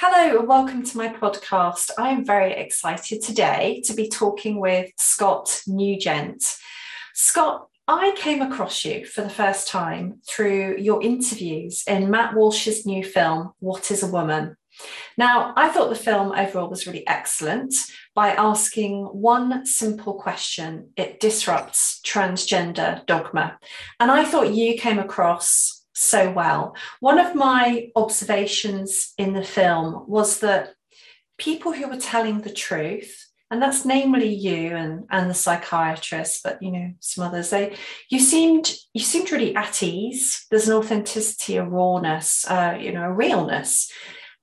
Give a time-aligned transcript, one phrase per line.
[0.00, 1.90] Hello and welcome to my podcast.
[1.98, 6.56] I am very excited today to be talking with Scott Newgent.
[7.14, 12.86] Scott, I came across you for the first time through your interviews in Matt Walsh's
[12.86, 14.56] new film, What is a Woman?
[15.16, 17.74] Now, I thought the film overall was really excellent
[18.14, 23.58] by asking one simple question it disrupts transgender dogma.
[23.98, 26.76] And I thought you came across so well.
[27.00, 30.74] One of my observations in the film was that
[31.38, 36.62] people who were telling the truth, and that's namely you and, and the psychiatrist, but
[36.62, 37.76] you know, some others, they
[38.10, 40.46] you seemed you seemed really at ease.
[40.50, 43.90] There's an authenticity, a rawness, uh, you know, a realness.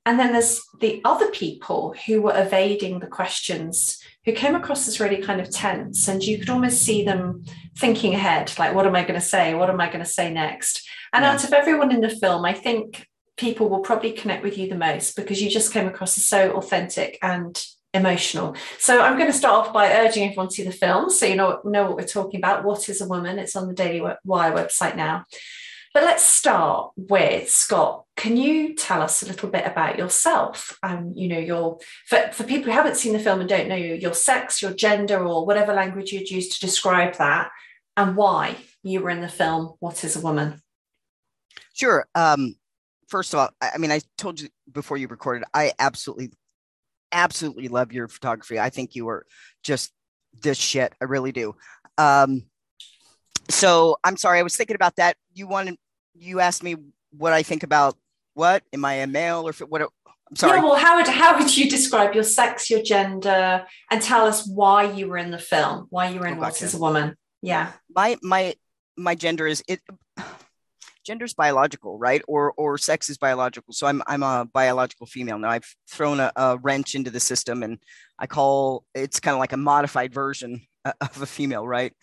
[0.07, 4.99] And then there's the other people who were evading the questions who came across as
[4.99, 7.43] really kind of tense and you could almost see them
[7.77, 9.53] thinking ahead like what am i going to say?
[9.53, 10.87] What am i going to say next?
[11.13, 11.31] And yeah.
[11.31, 13.07] out of everyone in the film i think
[13.37, 16.51] people will probably connect with you the most because you just came across as so
[16.53, 17.63] authentic and
[17.93, 18.55] emotional.
[18.77, 21.35] So i'm going to start off by urging everyone to see the film so you
[21.35, 22.63] know know what we're talking about.
[22.63, 23.39] What is a woman?
[23.39, 25.25] It's on the daily wire website now
[25.95, 28.03] but let's start with Scott.
[28.17, 30.77] Can you tell us a little bit about yourself?
[30.83, 33.77] Um, you know, your for, for people who haven't seen the film and don't know
[33.77, 37.49] you, your sex, your gender, or whatever language you'd use to describe that,
[37.95, 40.61] and why you were in the film What is a Woman?
[41.71, 42.05] Sure.
[42.13, 42.55] Um,
[43.07, 46.31] first of all, I mean, I told you before you recorded, I absolutely,
[47.13, 48.59] absolutely love your photography.
[48.59, 49.25] I think you are
[49.63, 49.93] just
[50.43, 50.93] this shit.
[50.99, 51.55] I really do.
[51.97, 52.43] Um,
[53.49, 55.15] so I'm sorry, I was thinking about that.
[55.33, 55.77] You wanted
[56.17, 56.75] you asked me
[57.11, 57.95] what I think about
[58.33, 59.81] what am I a male or what?
[59.81, 60.57] I'm sorry.
[60.57, 64.47] Yeah, well, how would how would you describe your sex, your gender, and tell us
[64.47, 67.15] why you were in the film, why you were in oh, What Is a Woman?
[67.41, 67.71] Yeah.
[67.93, 68.55] My my
[68.97, 69.81] my gender is it.
[71.05, 72.23] Gender is biological, right?
[72.27, 73.73] Or or sex is biological.
[73.73, 75.51] So I'm I'm a biological female now.
[75.51, 77.77] I've thrown a, a wrench into the system, and
[78.17, 81.93] I call it's kind of like a modified version of a female, right?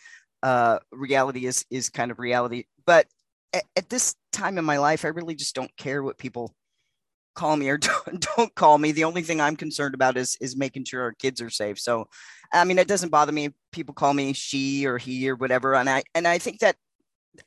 [0.41, 3.09] Uh, reality is is kind of reality, but
[3.53, 6.55] at, at, this time in my life, I really just don't care what people
[7.35, 8.93] call me or don't, don't call me.
[8.93, 11.79] The only thing I'm concerned about is is making sure our kids are safe.
[11.79, 12.09] So,
[12.53, 13.51] I mean, it doesn't bother me.
[13.73, 16.77] People call me she or he or whatever, and I and I think that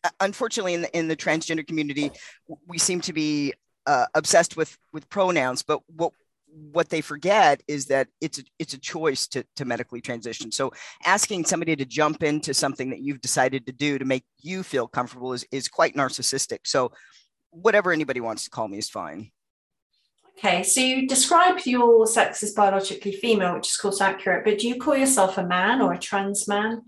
[0.03, 2.11] uh, unfortunately in the, in the transgender community,
[2.67, 3.53] we seem to be
[3.85, 5.63] uh, obsessed with with pronouns.
[5.63, 6.11] But what
[6.55, 10.51] what they forget is that it's a, it's a choice to, to medically transition.
[10.51, 10.71] So
[11.05, 14.87] asking somebody to jump into something that you've decided to do to make you feel
[14.87, 16.59] comfortable is, is quite narcissistic.
[16.63, 16.91] So
[17.51, 19.31] whatever anybody wants to call me is fine.
[20.37, 24.59] Okay, so you describe your sex as biologically female, which is of course accurate, but
[24.59, 26.81] do you call yourself a man or a trans man?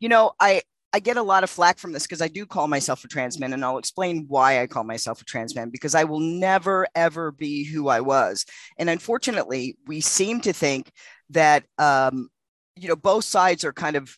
[0.00, 0.62] You know, I
[0.96, 3.38] I get a lot of flack from this because I do call myself a trans
[3.38, 6.86] man, and I'll explain why I call myself a trans man because I will never
[6.94, 8.46] ever be who I was.
[8.78, 10.90] And unfortunately, we seem to think
[11.28, 12.30] that um,
[12.76, 14.16] you know both sides are kind of,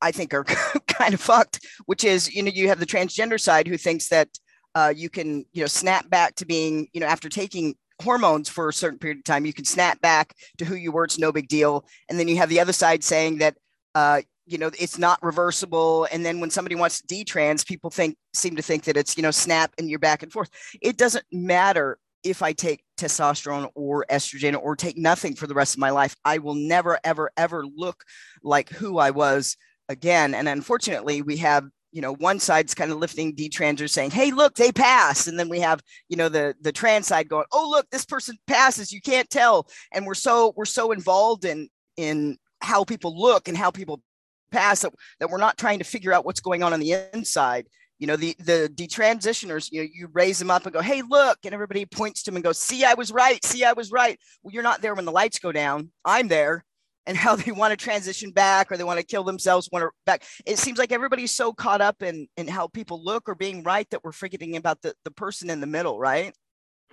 [0.00, 0.44] I think, are
[0.86, 1.66] kind of fucked.
[1.86, 4.28] Which is, you know, you have the transgender side who thinks that
[4.76, 8.68] uh, you can, you know, snap back to being, you know, after taking hormones for
[8.68, 11.02] a certain period of time, you can snap back to who you were.
[11.02, 11.84] It's no big deal.
[12.08, 13.56] And then you have the other side saying that
[13.96, 16.06] uh, you know it's not reversible.
[16.12, 19.22] And then when somebody wants to detrans people think seem to think that it's you
[19.22, 20.50] know snap and you're back and forth.
[20.80, 25.74] It doesn't matter if i take testosterone or estrogen or take nothing for the rest
[25.74, 26.14] of my life.
[26.24, 28.04] I will never ever ever look
[28.42, 29.56] like who i was
[29.88, 30.34] again.
[30.34, 34.54] And unfortunately we have you know one side's kind of lifting detransers saying hey look
[34.54, 37.88] they pass and then we have you know the the trans side going oh look
[37.90, 38.92] this person passes.
[38.92, 39.66] You can't tell.
[39.92, 44.02] And we're so we're so involved in in how people look and how people
[44.50, 47.66] past that, that we're not trying to figure out what's going on on the inside.
[47.98, 51.38] You know the the detransitioners you know you raise them up and go hey look
[51.44, 53.44] and everybody points to them and goes see i was right.
[53.44, 54.18] See i was right.
[54.42, 55.90] Well you're not there when the lights go down.
[56.04, 56.64] I'm there.
[57.06, 59.90] And how they want to transition back or they want to kill themselves want to
[60.06, 60.24] back.
[60.46, 63.88] It seems like everybody's so caught up in in how people look or being right
[63.90, 66.32] that we're forgetting about the, the person in the middle right?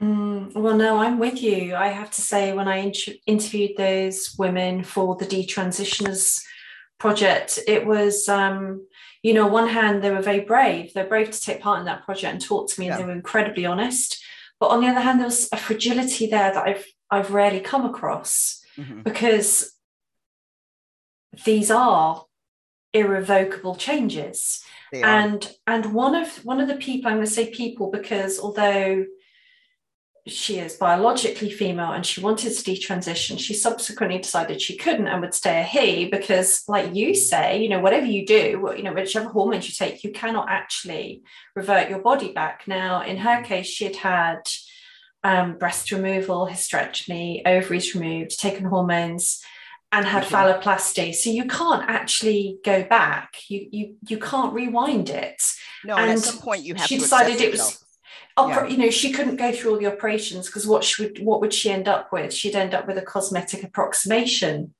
[0.01, 1.75] Mm, well, no, I'm with you.
[1.75, 2.93] I have to say, when I in-
[3.25, 6.39] interviewed those women for the detransitioners
[6.99, 8.87] project, it was, um,
[9.21, 10.93] you know, one hand, they were very brave.
[10.93, 12.93] They're brave to take part in that project and talk to me, yeah.
[12.93, 14.23] and they were incredibly honest.
[14.59, 17.85] But on the other hand, there was a fragility there that I've I've rarely come
[17.85, 19.01] across mm-hmm.
[19.03, 19.73] because
[21.45, 22.25] these are
[22.93, 24.63] irrevocable changes.
[25.03, 29.05] And and one of one of the people I'm going to say people because although
[30.27, 33.39] she is biologically female and she wanted to detransition.
[33.39, 37.69] She subsequently decided she couldn't and would stay a he because, like you say, you
[37.69, 41.23] know, whatever you do, you know, whichever hormones you take, you cannot actually
[41.55, 42.63] revert your body back.
[42.67, 44.39] Now, in her case, she had had
[45.23, 49.43] um, breast removal, hysterectomy, ovaries removed, taken hormones,
[49.91, 50.35] and had okay.
[50.35, 51.15] phalloplasty.
[51.15, 53.35] So you can't actually go back.
[53.47, 55.41] You you you can't rewind it.
[55.85, 56.87] No, and, at some point you have.
[56.87, 57.83] She decided it was.
[58.37, 58.69] Opera, yeah.
[58.69, 61.53] you know, she couldn't go through all the operations because what she would, what would
[61.53, 62.31] she end up with?
[62.31, 64.75] She'd end up with a cosmetic approximation,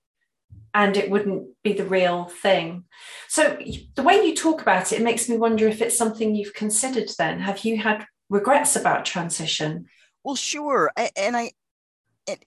[0.74, 2.84] and it wouldn't be the real thing.
[3.28, 3.58] So
[3.96, 7.10] the way you talk about it, it makes me wonder if it's something you've considered.
[7.18, 9.88] Then, have you had regrets about transition?
[10.24, 11.52] Well, sure, and I.
[12.28, 12.46] It,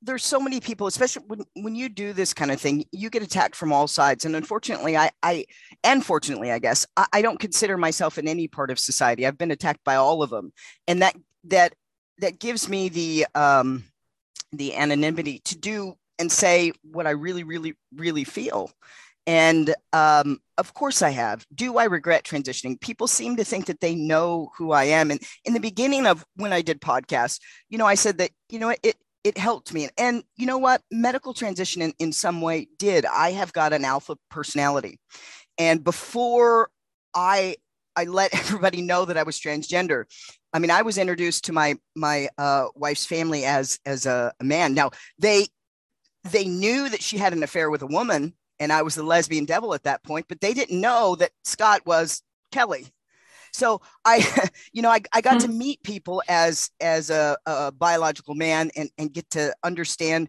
[0.00, 3.22] there's so many people especially when, when you do this kind of thing you get
[3.22, 5.44] attacked from all sides and unfortunately i i
[5.84, 9.36] and fortunately i guess I, I, don't consider myself in any part of society i've
[9.36, 10.52] been attacked by all of them
[10.86, 11.74] and that that
[12.18, 13.84] that gives me the um
[14.52, 18.70] the anonymity to do and say what i really really really feel
[19.28, 21.44] and um, of course I have.
[21.54, 22.80] Do I regret transitioning?
[22.80, 25.10] People seem to think that they know who I am.
[25.10, 27.38] And in the beginning of when I did podcasts,
[27.68, 28.96] you know, I said that, you know, it,
[29.28, 29.90] it helped me.
[29.98, 30.80] And you know what?
[30.90, 33.04] Medical transition in, in some way did.
[33.04, 34.98] I have got an alpha personality.
[35.58, 36.70] And before
[37.14, 37.56] I
[37.94, 40.04] I let everybody know that I was transgender.
[40.54, 44.44] I mean, I was introduced to my my uh, wife's family as as a, a
[44.44, 44.72] man.
[44.72, 45.48] Now they
[46.24, 49.44] they knew that she had an affair with a woman, and I was the lesbian
[49.44, 52.86] devil at that point, but they didn't know that Scott was Kelly.
[53.52, 55.46] So I, you know, I, I got mm-hmm.
[55.50, 60.28] to meet people as as a, a biological man and and get to understand,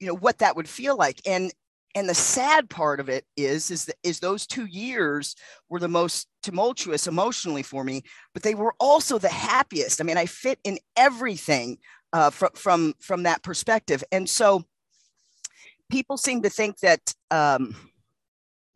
[0.00, 1.20] you know, what that would feel like.
[1.26, 1.52] And
[1.94, 5.34] and the sad part of it is is that is those two years
[5.68, 8.02] were the most tumultuous emotionally for me
[8.34, 11.78] but they were also the happiest i mean i fit in everything
[12.12, 14.64] uh, from from from that perspective and so
[15.90, 17.74] people seem to think that um,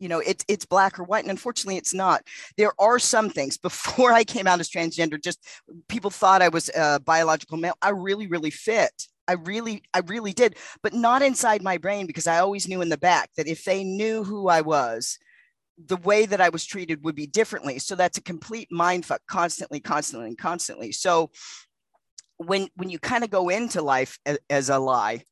[0.03, 2.27] you know it's it's black or white and unfortunately it's not.
[2.57, 3.57] There are some things.
[3.63, 5.39] Before i came out as transgender just
[5.87, 7.77] people thought i was a biological male.
[7.81, 9.07] I really really fit.
[9.27, 12.89] I really i really did but not inside my brain because i always knew in
[12.89, 15.17] the back that if they knew who i was
[15.87, 17.79] the way that i was treated would be differently.
[17.79, 20.91] So that's a complete mind fuck constantly constantly and constantly.
[20.91, 21.31] So
[22.37, 25.23] when when you kind of go into life as, as a lie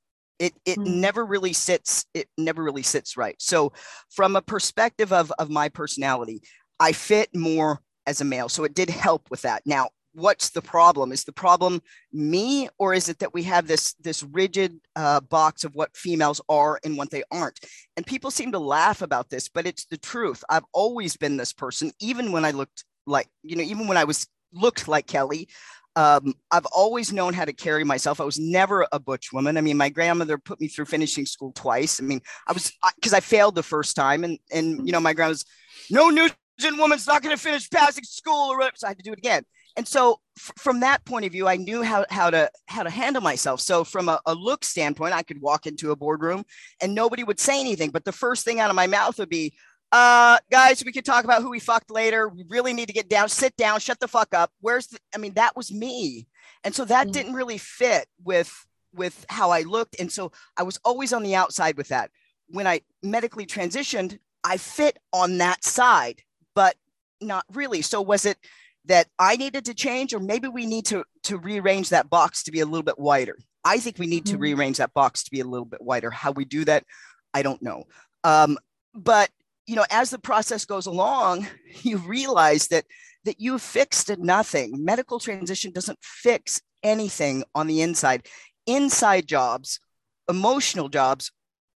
[0.41, 0.99] it it mm-hmm.
[0.99, 3.35] never really sits it never really sits right.
[3.39, 3.71] So
[4.09, 6.41] from a perspective of of my personality
[6.79, 9.61] i fit more as a male so it did help with that.
[9.65, 11.13] Now what's the problem?
[11.13, 15.63] Is the problem me or is it that we have this this rigid uh, box
[15.63, 17.59] of what females are and what they aren't?
[17.95, 20.43] And people seem to laugh about this but it's the truth.
[20.49, 24.03] I've always been this person even when i looked like you know even when i
[24.03, 25.47] was looked like kelly
[25.95, 28.21] um, I've always known how to carry myself.
[28.21, 29.57] I was never a butch woman.
[29.57, 31.99] I mean, my grandmother put me through finishing school twice.
[31.99, 34.99] I mean, I was because I, I, failed the first time, and and you know,
[34.99, 35.45] my grandma was
[35.89, 39.11] no Newgent woman's not going to finish passing school, or so I had to do
[39.11, 39.43] it again.
[39.77, 42.89] And so, f- from that point of view, I knew how how to how to
[42.89, 43.59] handle myself.
[43.61, 46.43] So, from a, a look standpoint, I could walk into a boardroom
[46.81, 49.53] and nobody would say anything, but the first thing out of my mouth would be,
[49.91, 52.27] uh guys we could talk about who we fucked later.
[52.27, 53.29] We really need to get down.
[53.29, 53.79] Sit down.
[53.79, 54.51] Shut the fuck up.
[54.61, 56.27] Where's the i mean that was me.
[56.63, 57.11] And so that mm.
[57.11, 59.99] didn't really fit with with how i looked.
[59.99, 62.09] And so i was always on the outside with that.
[62.47, 66.21] When i medically transitioned i fit on that side
[66.53, 66.75] but
[67.21, 67.81] not really.
[67.81, 68.37] So was it
[68.85, 72.51] that i needed to change or maybe we need to to rearrange that box to
[72.51, 73.37] be a little bit wider?
[73.63, 74.43] I think we need mm to mm-hmm.
[74.43, 76.09] rearrange that box to be a little bit wider.
[76.09, 76.85] How we do that
[77.33, 77.83] i don't know.
[78.23, 78.57] Um,
[78.93, 79.29] but
[79.71, 81.47] you know, as the process goes along,
[81.81, 82.83] you realize that
[83.23, 84.83] that you fixed nothing.
[84.83, 88.27] Medical transition doesn't fix anything on the inside.
[88.67, 89.79] Inside jobs,
[90.27, 91.31] emotional jobs,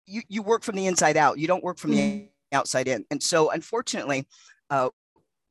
[0.07, 1.37] you, you work from the inside out.
[1.37, 2.25] You don't work from mm-hmm.
[2.51, 3.05] the outside in.
[3.11, 4.25] And so, unfortunately,
[4.71, 4.89] uh,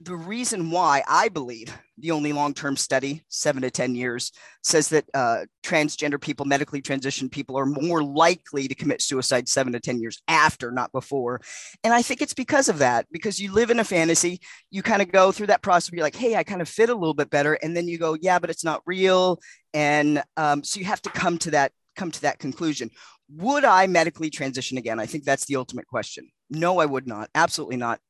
[0.05, 4.33] the reason why I believe the only long term study, seven to 10 years,
[4.63, 9.73] says that uh, transgender people, medically transitioned people, are more likely to commit suicide seven
[9.73, 11.41] to 10 years after, not before.
[11.85, 14.41] And I think it's because of that, because you live in a fantasy,
[14.71, 16.95] you kind of go through that process you're like, hey, I kind of fit a
[16.95, 17.55] little bit better.
[17.55, 19.39] And then you go, yeah, but it's not real.
[19.75, 22.89] And um, so you have to come to that come to that conclusion
[23.29, 27.29] would i medically transition again i think that's the ultimate question no i would not
[27.35, 28.01] absolutely not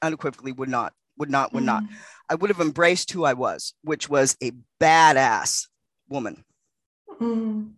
[0.00, 1.66] unequivocally would not would not, would mm.
[1.66, 1.84] not.
[2.28, 5.66] I would have embraced who I was, which was a badass
[6.08, 6.44] woman.
[7.20, 7.72] Mm.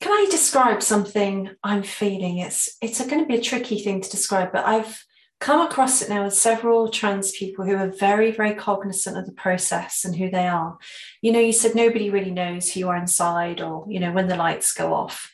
[0.00, 2.38] Can I describe something I'm feeling?
[2.38, 5.02] It's it's going to be a tricky thing to describe, but I've
[5.40, 9.32] come across it now with several trans people who are very, very cognizant of the
[9.32, 10.78] process and who they are.
[11.20, 14.28] You know, you said nobody really knows who you are inside or, you know, when
[14.28, 15.30] the lights go off.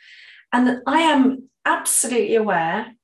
[0.53, 2.95] And I am absolutely aware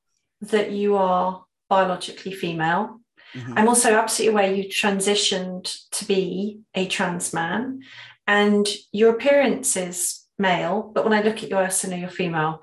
[0.41, 2.98] that you are biologically female.
[3.35, 3.55] Mm-hmm.
[3.57, 7.83] I'm also absolutely aware you transitioned to be a trans man.
[8.27, 12.09] and your appearance is male, but when I look at you, I also know you're
[12.11, 12.61] female.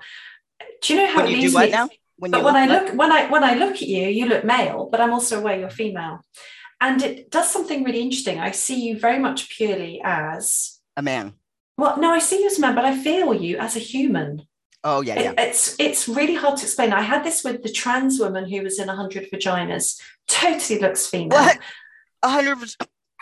[0.82, 1.88] Do you know how when you it do what now?
[2.18, 4.88] When but when I look when I when I look at you, you look male,
[4.90, 6.20] but I'm also aware you're female.
[6.80, 8.38] And it does something really interesting.
[8.38, 11.34] I see you very much purely as a man.
[11.78, 14.46] Well, no, I see you as a man, but I feel you as a human.
[14.88, 15.30] Oh yeah, yeah.
[15.32, 16.92] It, it's it's really hard to explain.
[16.92, 20.00] I had this with the trans woman who was in hundred vaginas.
[20.28, 21.38] Totally looks female.
[21.40, 21.58] What?
[22.24, 22.58] hundred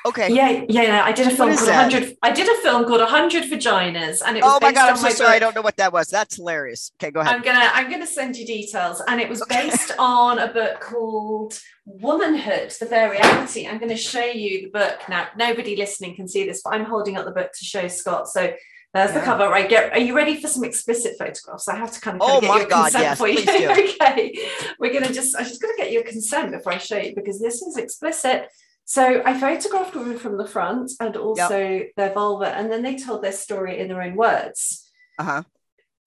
[0.06, 0.30] Okay.
[0.34, 1.02] Yeah, yeah, yeah.
[1.02, 2.14] I did a film called hundred.
[2.22, 4.52] I did a film called hundred vaginas, and it was.
[4.52, 4.90] Oh my god!
[4.90, 5.28] I'm so sorry.
[5.28, 5.36] Book.
[5.36, 6.08] I don't know what that was.
[6.08, 6.92] That's hilarious.
[7.00, 7.34] Okay, go ahead.
[7.34, 11.58] I'm gonna I'm gonna send you details, and it was based on a book called
[11.86, 13.66] Womanhood: The Bare Reality.
[13.66, 15.28] I'm going to show you the book now.
[15.38, 18.28] Nobody listening can see this, but I'm holding up the book to show Scott.
[18.28, 18.52] So
[18.94, 19.18] there's yeah.
[19.18, 19.48] the cover.
[19.48, 19.92] Right, get.
[19.92, 21.66] Are you ready for some explicit photographs?
[21.66, 23.28] I have to kind of, kind oh of get my your God, consent yes, for
[23.28, 23.44] you.
[23.44, 23.70] do.
[24.00, 24.38] okay,
[24.78, 25.36] we're gonna just.
[25.36, 28.48] I'm just gonna get your consent before I show you because this is explicit.
[28.84, 31.90] So I photographed women from the front and also yep.
[31.96, 34.88] their vulva, and then they told their story in their own words.
[35.18, 35.42] Uh huh.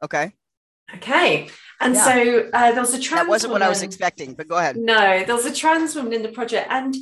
[0.02, 0.32] Okay.
[0.96, 1.50] Okay.
[1.82, 2.06] And yeah.
[2.06, 3.26] so uh, there was a trans.
[3.26, 3.64] That wasn't woman.
[3.64, 4.78] what I was expecting, but go ahead.
[4.78, 6.96] No, there was a trans woman in the project, and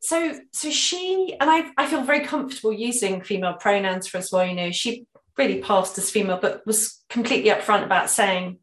[0.00, 1.70] so so she and I.
[1.78, 4.46] I feel very comfortable using female pronouns for as well.
[4.46, 5.06] You know, she
[5.38, 8.58] really passed as female, but was completely upfront about saying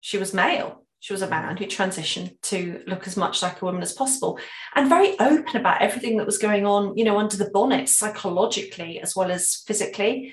[0.00, 3.64] she was male she was a man who transitioned to look as much like a
[3.64, 4.38] woman as possible
[4.74, 9.00] and very open about everything that was going on, you know, under the bonnet psychologically
[9.00, 10.32] as well as physically.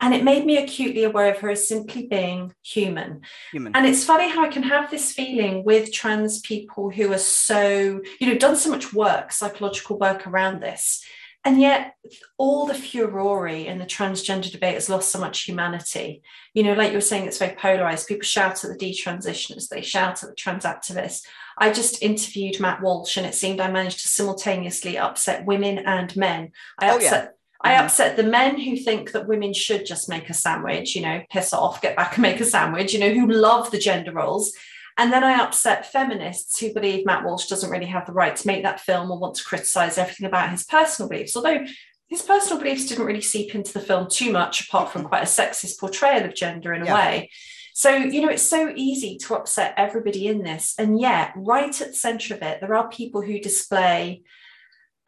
[0.00, 3.22] And it made me acutely aware of her as simply being human.
[3.52, 3.74] human.
[3.74, 8.00] And it's funny how I can have this feeling with trans people who are so,
[8.20, 11.04] you know, done so much work, psychological work around this.
[11.44, 11.96] And yet,
[12.38, 16.22] all the furore in the transgender debate has lost so much humanity.
[16.54, 18.08] You know, like you were saying, it's very polarized.
[18.08, 21.26] People shout at the detransitioners, they shout at the trans activists.
[21.58, 26.14] I just interviewed Matt Walsh, and it seemed I managed to simultaneously upset women and
[26.16, 26.52] men.
[26.78, 27.24] I oh, upset.
[27.24, 27.30] Yeah.
[27.60, 27.84] I mm-hmm.
[27.86, 31.52] upset the men who think that women should just make a sandwich, you know, piss
[31.52, 34.52] off, get back and make a sandwich, you know, who love the gender roles.
[34.96, 38.46] And then I upset feminists who believe Matt Walsh doesn't really have the right to
[38.46, 41.36] make that film or want to criticize everything about his personal beliefs.
[41.36, 41.64] Although
[42.08, 45.26] his personal beliefs didn't really seep into the film too much, apart from quite a
[45.26, 46.94] sexist portrayal of gender in a yeah.
[46.94, 47.30] way.
[47.74, 50.74] So, you know, it's so easy to upset everybody in this.
[50.78, 54.22] And yet, right at the center of it, there are people who display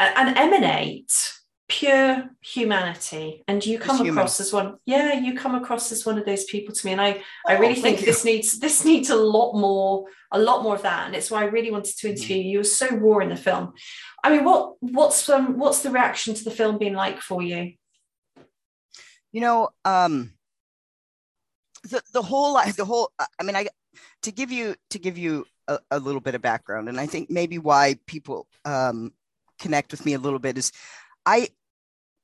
[0.00, 1.12] and emanate
[1.68, 3.42] pure humanity.
[3.48, 6.74] And you come across as one yeah you come across as one of those people
[6.74, 6.92] to me.
[6.92, 8.06] And i oh, i really think you.
[8.06, 11.06] this needs this needs a lot more a lot more of that.
[11.06, 12.50] And it's why i really wanted to interview you.
[12.50, 13.72] You were so raw in the film.
[14.22, 17.72] I mean what what's um what's the reaction to the film been like for you?
[19.32, 20.32] You know um
[21.90, 23.66] the the whole the whole i mean i
[24.22, 27.30] to give you to give you a, a little bit of background and i think
[27.30, 29.12] maybe why people um
[29.58, 30.72] connect with me a little bit is
[31.26, 31.48] I,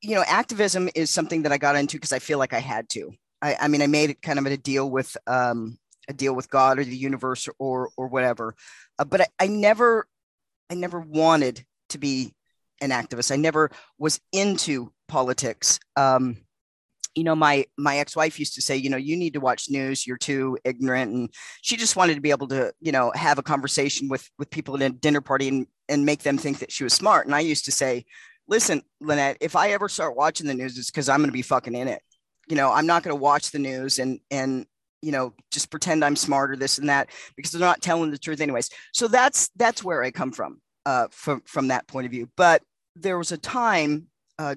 [0.01, 2.89] you know, activism is something that I got into because I feel like I had
[2.89, 3.11] to.
[3.41, 6.49] I, I mean, I made it kind of a deal with um, a deal with
[6.49, 8.55] God or the universe or or whatever,
[8.97, 10.07] uh, but I, I never,
[10.69, 12.33] I never wanted to be
[12.81, 13.31] an activist.
[13.31, 15.79] I never was into politics.
[15.95, 16.37] Um,
[17.15, 20.07] you know, my my ex-wife used to say, you know, you need to watch news.
[20.07, 21.29] You're too ignorant, and
[21.61, 24.75] she just wanted to be able to, you know, have a conversation with with people
[24.75, 27.27] at a dinner party and and make them think that she was smart.
[27.27, 28.05] And I used to say,
[28.47, 31.41] listen, Lynette, if I ever start watching the news, it's because I'm going to be
[31.41, 32.01] fucking in it.
[32.47, 34.65] You know, I'm not going to watch the news and and
[35.01, 38.41] you know just pretend I'm smarter, this and that, because they're not telling the truth
[38.41, 38.69] anyways.
[38.93, 42.29] So that's that's where I come from, uh, from from that point of view.
[42.35, 42.63] But
[42.95, 44.07] there was a time
[44.37, 44.55] uh,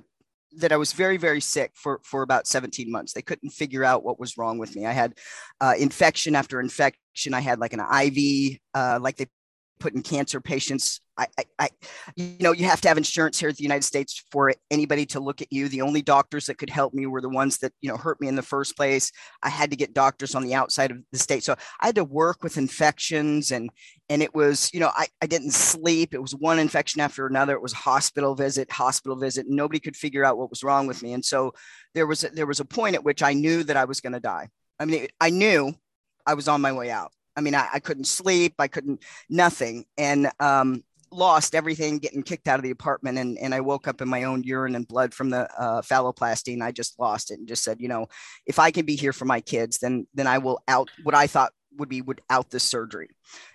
[0.58, 3.12] that I was very very sick for for about 17 months.
[3.12, 4.84] They couldn't figure out what was wrong with me.
[4.84, 5.14] I had
[5.60, 7.34] uh, infection after infection.
[7.34, 9.26] I had like an IV, uh, like they
[9.78, 11.00] put in cancer patients.
[11.18, 11.68] I, I, I,
[12.14, 15.20] you know, you have to have insurance here in the United States for anybody to
[15.20, 15.68] look at you.
[15.68, 18.28] The only doctors that could help me were the ones that, you know, hurt me
[18.28, 19.10] in the first place.
[19.42, 21.42] I had to get doctors on the outside of the state.
[21.42, 23.70] So I had to work with infections and,
[24.08, 26.14] and it was, you know, I, I didn't sleep.
[26.14, 27.54] It was one infection after another.
[27.54, 29.46] It was hospital visit, hospital visit.
[29.48, 31.14] Nobody could figure out what was wrong with me.
[31.14, 31.54] And so
[31.94, 34.12] there was, a, there was a point at which I knew that I was going
[34.12, 34.48] to die.
[34.78, 35.74] I mean, I knew
[36.26, 37.12] I was on my way out.
[37.36, 42.48] I mean, I, I couldn't sleep, I couldn't nothing, and um, lost everything getting kicked
[42.48, 43.18] out of the apartment.
[43.18, 46.52] And, and I woke up in my own urine and blood from the uh, phalloplasty,
[46.52, 48.06] and I just lost it and just said, you know,
[48.46, 51.26] if I can be here for my kids, then then I will out what I
[51.26, 53.10] thought would be would out this surgery.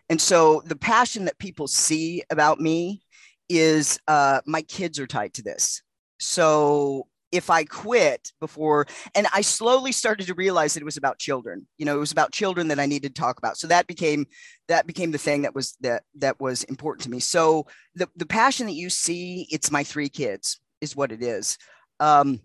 [0.09, 3.01] And so the passion that people see about me
[3.49, 5.81] is uh, my kids are tied to this.
[6.19, 11.19] So if I quit before, and I slowly started to realize that it was about
[11.19, 11.67] children.
[11.77, 13.57] You know, it was about children that I needed to talk about.
[13.57, 14.25] So that became
[14.67, 17.19] that became the thing that was that that was important to me.
[17.19, 21.57] So the the passion that you see, it's my three kids, is what it is.
[21.99, 22.41] Um,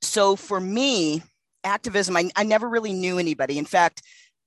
[0.00, 1.22] so for me,
[1.64, 3.58] activism, I, I never really knew anybody.
[3.58, 4.02] In fact,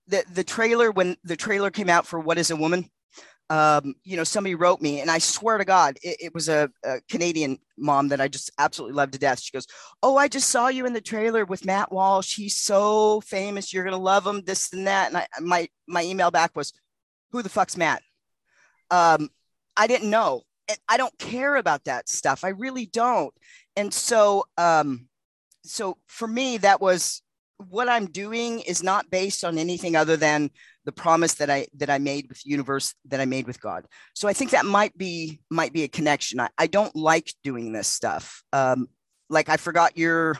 [0.07, 2.89] the, the trailer, when the trailer came out for What is a Woman,
[3.51, 6.71] um, you know, somebody wrote me, and I swear to God, it, it was a,
[6.85, 9.41] a, Canadian mom that I just absolutely loved to death.
[9.41, 9.67] She goes,
[10.01, 12.33] "Oh, I just saw you in the trailer with Matt Walsh.
[12.33, 13.73] He's so famous.
[13.73, 14.41] You're gonna love him.
[14.45, 16.71] This and that." And I, my my email back was,
[17.33, 18.01] "Who the fuck's Matt?"
[18.89, 19.29] Um,
[19.75, 20.43] I didn't know.
[20.69, 22.45] And I don't care about that stuff.
[22.45, 23.33] I really don't.
[23.75, 25.09] And so, um,
[25.65, 27.21] so for me, that was
[27.69, 30.49] what I'm doing is not based on anything other than
[30.85, 33.85] the promise that I that I made with universe that I made with God.
[34.13, 36.39] So I think that might be might be a connection.
[36.39, 38.43] I, I don't like doing this stuff.
[38.51, 38.87] Um,
[39.29, 40.37] like I forgot your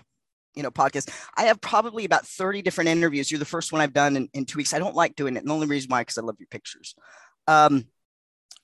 [0.56, 1.10] you know podcast.
[1.36, 3.32] I have probably about 30 different interviews.
[3.32, 4.74] You're the first one I've done in, in two weeks.
[4.74, 5.40] I don't like doing it.
[5.40, 6.96] And the only reason why because I love your pictures.
[7.48, 7.86] Um,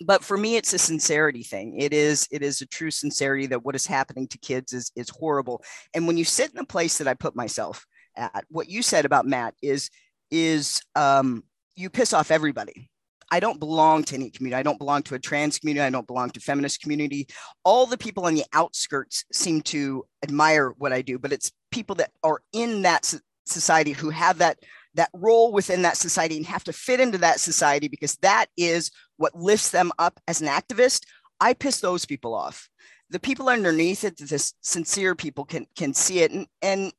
[0.05, 3.65] but for me it's a sincerity thing it is it is a true sincerity that
[3.65, 6.97] what is happening to kids is is horrible and when you sit in the place
[6.97, 7.85] that i put myself
[8.17, 9.89] at what you said about matt is
[10.29, 11.43] is um,
[11.75, 12.89] you piss off everybody
[13.29, 14.59] I don't belong to any community.
[14.59, 15.85] I don't belong to a trans community.
[15.85, 17.27] I don't belong to feminist community.
[17.63, 21.95] All the people on the outskirts seem to admire what I do, but it's people
[21.97, 23.13] that are in that
[23.45, 24.59] society who have that
[24.93, 28.89] that role within that society and have to fit into that society because that is
[29.17, 31.03] what lifts them up as an activist.
[31.39, 32.67] I piss those people off.
[33.11, 36.91] The people underneath it, the sincere people can can see it, and and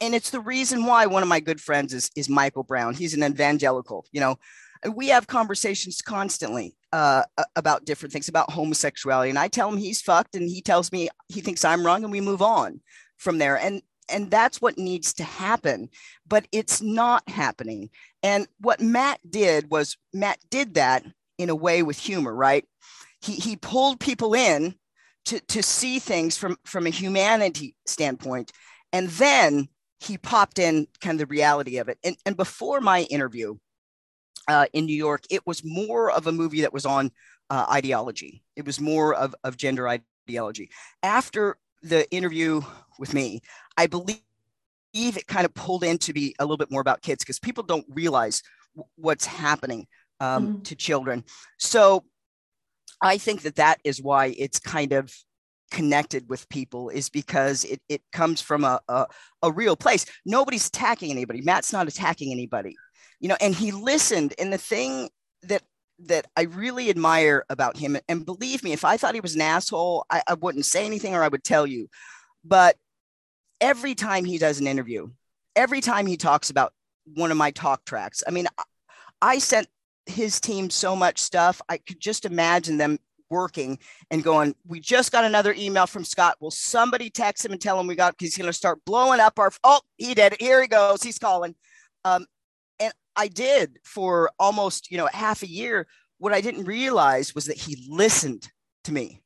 [0.00, 2.94] and it's the reason why one of my good friends is is Michael Brown.
[2.94, 4.06] He's an evangelical.
[4.12, 4.36] You know,
[4.94, 7.24] we have conversations constantly uh,
[7.56, 11.08] about different things about homosexuality, and I tell him he's fucked, and he tells me
[11.28, 12.80] he thinks I'm wrong, and we move on
[13.16, 13.56] from there.
[13.56, 15.88] And and that's what needs to happen
[16.26, 17.90] but it's not happening
[18.22, 21.04] and what matt did was matt did that
[21.38, 22.64] in a way with humor right
[23.20, 24.74] he, he pulled people in
[25.26, 28.52] to, to see things from from a humanity standpoint
[28.92, 29.68] and then
[30.00, 33.54] he popped in kind of the reality of it and, and before my interview
[34.48, 37.10] uh, in new york it was more of a movie that was on
[37.50, 40.70] uh, ideology it was more of, of gender ideology
[41.02, 42.60] after the interview
[42.98, 43.40] with me,
[43.76, 44.20] I believe
[44.92, 47.38] Eve it kind of pulled in to be a little bit more about kids because
[47.38, 48.42] people don't realize
[48.96, 49.86] what's happening
[50.18, 50.62] um, mm-hmm.
[50.62, 51.24] to children.
[51.58, 52.04] So
[53.00, 55.14] I think that that is why it's kind of
[55.70, 59.06] connected with people is because it, it comes from a, a,
[59.42, 60.06] a real place.
[60.26, 61.40] Nobody's attacking anybody.
[61.40, 62.76] Matt's not attacking anybody,
[63.20, 64.34] you know, and he listened.
[64.38, 65.08] And the thing
[65.42, 65.62] that
[66.06, 69.42] that I really admire about him, and believe me, if I thought he was an
[69.42, 71.88] asshole, I, I wouldn't say anything or I would tell you.
[72.42, 72.76] But
[73.60, 75.10] every time he does an interview,
[75.54, 76.72] every time he talks about
[77.14, 78.46] one of my talk tracks, I mean,
[79.20, 79.68] I sent
[80.06, 81.60] his team so much stuff.
[81.68, 82.98] I could just imagine them
[83.30, 83.78] working
[84.10, 86.36] and going, We just got another email from Scott.
[86.40, 89.38] Will somebody text him and tell him we got, he's going to start blowing up
[89.38, 90.36] our, oh, he did.
[90.40, 91.02] Here he goes.
[91.02, 91.54] He's calling.
[92.04, 92.26] Um,
[92.78, 95.86] and I did for almost, you know, half a year.
[96.18, 98.48] What I didn't realize was that he listened
[98.84, 99.22] to me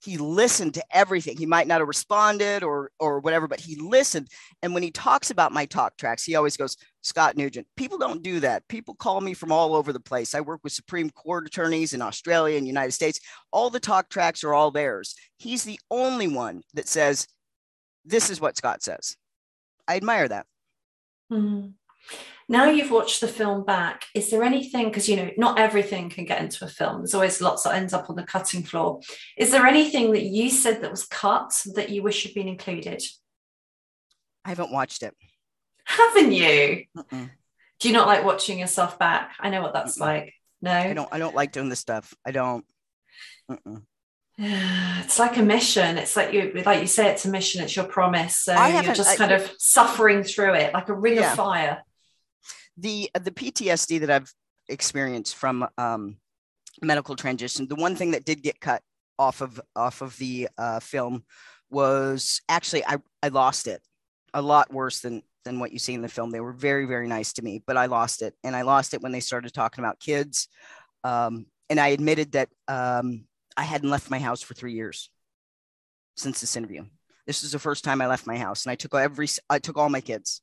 [0.00, 4.28] he listened to everything he might not have responded or or whatever but he listened
[4.62, 6.76] and when he talks about my talk tracks he always goes
[7.08, 7.66] scott newgent.
[7.76, 8.66] People don't do that.
[8.68, 10.34] People call me from all over the place.
[10.34, 13.20] I work with supreme court attorneys in australia and united states.
[13.50, 15.14] All the talk tracks are all theirs.
[15.38, 17.26] He's the only one that says
[18.04, 19.16] this is what scott says.
[19.86, 20.46] I admire that.
[21.32, 21.68] Mm-hmm.
[22.50, 26.24] Now you've watched the film back is there anything because you know not everything can
[26.24, 26.98] get into a film.
[26.98, 29.00] There's always lots that ends up on the cutting floor.
[29.36, 33.02] Is there anything that you said that was cut that you wish had been included?
[34.44, 35.14] I haven't watched it
[35.88, 36.84] haven't you?
[36.96, 37.30] Mm-mm.
[37.80, 39.32] do you not like watching yourself back?
[39.40, 40.06] I know what that's Mm-mm.
[40.06, 40.34] like.
[40.60, 40.72] No?
[40.72, 42.14] I don't i don't like doing this stuff.
[42.26, 42.64] I don't.
[43.50, 43.82] Mm-mm.
[44.38, 45.98] it's like a mission.
[45.98, 47.62] It's like you like you say it's a mission.
[47.62, 48.36] It's your promise.
[48.36, 51.30] So you're just kind I, of suffering through it like a ring yeah.
[51.30, 51.82] of fire.
[52.76, 54.32] The the PTSD that I've
[54.68, 56.18] experienced from um,
[56.82, 58.82] medical transition, the one thing that did get cut
[59.18, 61.24] off of off of the uh, film
[61.70, 63.82] was actually I, I lost it
[64.34, 66.30] a lot worse than than what you see in the film.
[66.30, 69.00] They were very very nice to me, but I lost it, and I lost it
[69.00, 70.48] when they started talking about kids.
[71.04, 73.24] Um, and I admitted that um,
[73.56, 75.10] I hadn't left my house for three years
[76.16, 76.84] since this interview.
[77.26, 79.78] This is the first time I left my house, and I took every I took
[79.78, 80.42] all my kids,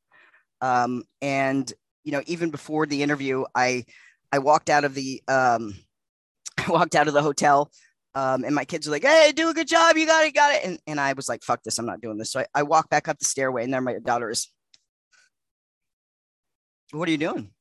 [0.61, 1.71] um, and
[2.03, 3.85] you know, even before the interview, I
[4.31, 5.75] I walked out of the um,
[6.57, 7.71] I walked out of the hotel.
[8.17, 9.97] Um, and my kids were like, "Hey, do a good job!
[9.97, 11.77] You got it, got it!" And, and I was like, "Fuck this!
[11.77, 13.99] I'm not doing this." So I, I walked back up the stairway, and there my
[13.99, 14.47] daughter is.
[16.97, 17.51] What are you doing?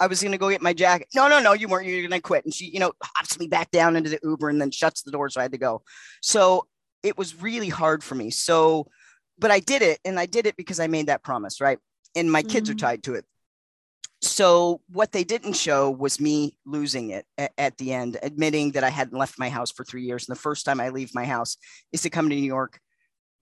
[0.00, 1.08] I was gonna go get my jacket.
[1.14, 1.86] No, no, no, you weren't.
[1.86, 2.44] You're gonna quit.
[2.44, 5.12] And she, you know, hops me back down into the Uber and then shuts the
[5.12, 5.82] door, so I had to go.
[6.20, 6.66] So
[7.02, 8.30] it was really hard for me.
[8.30, 8.88] So
[9.38, 11.78] but I did it, and I did it because I made that promise, right?
[12.14, 12.76] And my kids mm-hmm.
[12.76, 13.24] are tied to it.
[14.20, 18.84] So what they didn't show was me losing it at, at the end, admitting that
[18.84, 20.28] I hadn't left my house for three years.
[20.28, 21.56] And the first time I leave my house
[21.90, 22.78] is to come to New York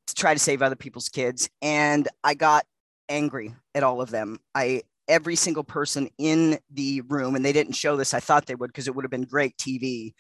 [0.07, 1.51] to try to save other people's kids.
[1.61, 2.65] And I got
[3.11, 4.39] angry at all of them.
[4.55, 8.15] I every single person in the room, and they didn't show this.
[8.15, 10.15] I thought they would because it would have been great TV.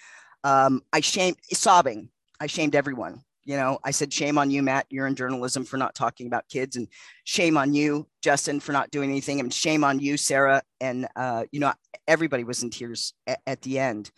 [0.44, 2.11] Um, I shamed, sobbing.
[2.40, 3.22] I shamed everyone.
[3.44, 4.87] You know, I said, shame on you, Matt.
[4.90, 6.88] You're in journalism for not talking about kids, and
[7.24, 10.62] shame on you, Justin, for not doing anything, and shame on you, Sarah.
[10.81, 11.72] And uh, you know,
[12.07, 14.11] everybody was in tears at, at the end.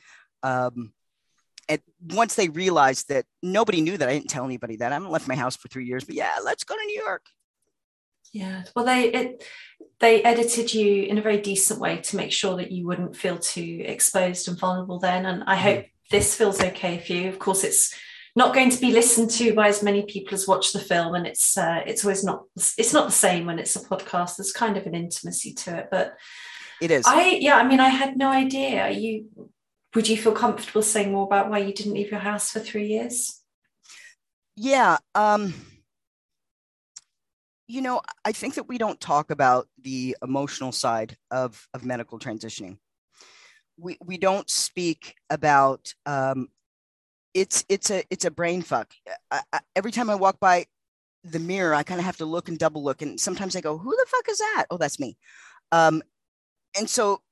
[0.43, 0.93] Um,
[1.69, 1.81] and
[2.11, 5.29] once they realized that nobody knew that I didn't tell anybody that I haven't left
[5.29, 7.23] my house for three years, but yeah, let's go to New York.
[8.33, 9.45] Yeah, well, they it,
[10.01, 13.39] they edited you in a very decent way to make sure that you wouldn't feel
[13.39, 15.27] too exposed and vulnerable then.
[15.27, 17.29] And I hope this feels okay for you.
[17.29, 17.95] Of course, it's
[18.35, 21.27] not going to be listened to by as many people as watch the film, and
[21.27, 24.37] it's uh, it's always not it's not the same when it's a podcast.
[24.37, 26.17] There's kind of an intimacy to it, but
[26.81, 27.05] it is.
[27.07, 28.91] I yeah, I mean, I had no idea.
[28.91, 29.27] You
[29.95, 32.87] would you feel comfortable saying more about why you didn't leave your house for three
[32.87, 33.41] years?
[34.57, 34.99] Yeah.
[35.15, 35.55] Um
[37.73, 42.19] you know, I think that we don't talk about the emotional side of, of medical
[42.19, 42.77] transitioning.
[43.79, 46.49] We, we don't speak about um,
[47.33, 48.93] it's it's a it's a brain fuck.
[49.31, 50.67] I, I, every time I walk by
[51.25, 53.79] the mirror, I kind of have to look and double look, and sometimes I go,
[53.79, 55.17] "Who the fuck is that?" Oh, that's me.
[55.73, 56.03] Um,
[56.77, 57.23] and so,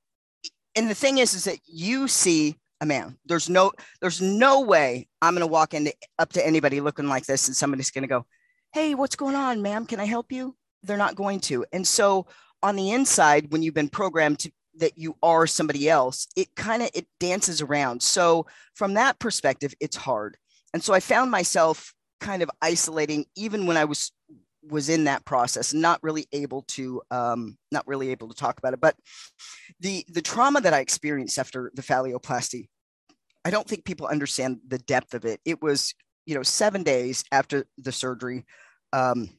[0.75, 3.15] and the thing is, is that you see a man.
[3.27, 7.27] There's no there's no way I'm going to walk into up to anybody looking like
[7.27, 8.25] this, and somebody's going to go,
[8.73, 9.85] hey, what's going on, ma'am?
[9.85, 10.55] Can I help you?
[10.83, 11.65] They're not going to.
[11.73, 12.25] And so
[12.63, 16.81] on the inside, when you've been programmed to that you are somebody else, it kind
[16.81, 18.01] of it dances around.
[18.01, 20.37] So from that perspective, it's hard.
[20.73, 24.11] And so I found myself kind of isolating even when I was
[24.69, 28.73] was in that process not really able to um, not really able to talk about
[28.73, 28.95] it but
[29.79, 32.67] the the trauma that i experienced after the phalloplasty
[33.43, 37.23] i don't think people understand the depth of it it was you know, seven days
[37.31, 38.45] after the surgery,
[38.93, 39.29] um,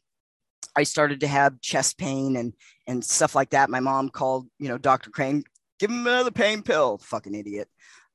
[0.76, 2.52] I started to have chest pain and
[2.86, 3.70] and stuff like that.
[3.70, 5.10] My mom called, you know, Dr.
[5.10, 5.44] Crane,
[5.78, 7.68] give him another pain pill, fucking idiot.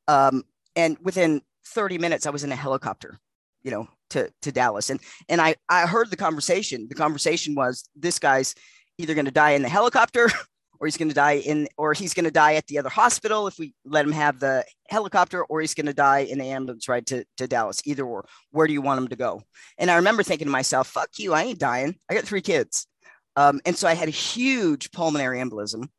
[0.08, 0.44] Um,
[0.76, 3.20] and within 30 minutes, I was in a helicopter,
[3.64, 4.90] you know, to to Dallas.
[4.90, 5.00] And
[5.30, 6.88] and I I heard the conversation.
[6.90, 8.56] The conversation was this guy's
[8.98, 10.30] either going to die in the helicopter
[10.80, 13.48] or he's going to die in, or he's going to die at the other hospital
[13.48, 16.88] if we let him have the helicopter, or he's going to die in the ambulance
[16.88, 18.26] ride to, to Dallas, either or.
[18.52, 19.42] Where do you want him to go?
[19.78, 21.96] And I remember thinking to myself, fuck you, I ain't dying.
[22.10, 22.88] I got three kids.
[23.36, 25.90] Um, and so I had a huge pulmonary embolism,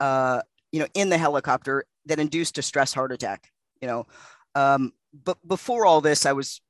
[0.00, 4.06] uh, you know, in the helicopter that induced a stress heart attack, you know.
[4.54, 4.92] Um,
[5.24, 6.60] but before all this, I was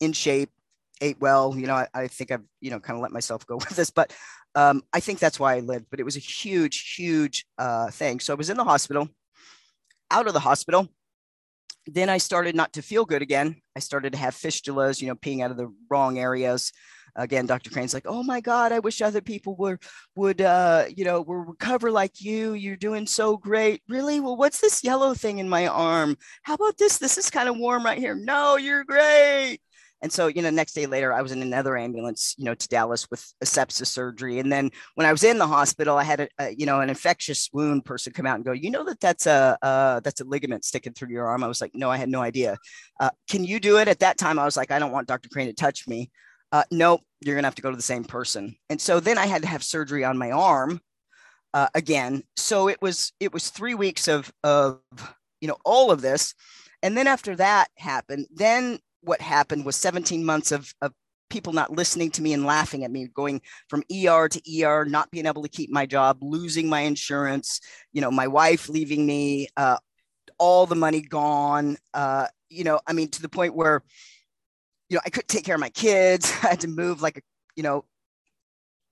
[0.00, 0.50] in shape,
[1.00, 3.56] ate well, you know, I, I think I've, you know, kind of let myself go
[3.58, 4.12] with this, but
[4.54, 8.20] um, I think that's why I lived, but it was a huge, huge uh, thing.
[8.20, 9.08] So I was in the hospital,
[10.10, 10.88] out of the hospital.
[11.86, 13.56] Then I started not to feel good again.
[13.74, 16.72] I started to have fistulas, you know, peeing out of the wrong areas.
[17.16, 17.70] Again, Dr.
[17.70, 19.78] Crane's like, "Oh my God, I wish other people were
[20.14, 22.54] would, uh, you know, were recover like you.
[22.54, 23.82] You're doing so great.
[23.88, 24.20] Really?
[24.20, 26.16] Well, what's this yellow thing in my arm?
[26.42, 26.98] How about this?
[26.98, 28.14] This is kind of warm right here.
[28.14, 29.58] No, you're great.
[30.02, 32.68] And so, you know, next day later, I was in another ambulance, you know, to
[32.68, 34.38] Dallas with a sepsis surgery.
[34.38, 36.88] And then when I was in the hospital, I had a, a you know, an
[36.88, 40.24] infectious wound person come out and go, you know, that that's a, uh, that's a
[40.24, 41.44] ligament sticking through your arm.
[41.44, 42.56] I was like, no, I had no idea.
[42.98, 43.88] Uh, can you do it?
[43.88, 45.28] At that time, I was like, I don't want Dr.
[45.28, 46.10] Crane to touch me.
[46.52, 48.56] Uh, nope, you're going to have to go to the same person.
[48.70, 50.80] And so then I had to have surgery on my arm
[51.54, 52.22] uh, again.
[52.36, 54.80] So it was, it was three weeks of, of,
[55.40, 56.34] you know, all of this.
[56.82, 60.92] And then after that happened, then what happened was 17 months of, of
[61.30, 65.10] people not listening to me and laughing at me going from er to er not
[65.10, 67.60] being able to keep my job losing my insurance
[67.92, 69.78] you know my wife leaving me uh,
[70.38, 73.82] all the money gone uh, you know i mean to the point where
[74.88, 77.22] you know i couldn't take care of my kids i had to move like a
[77.56, 77.84] you know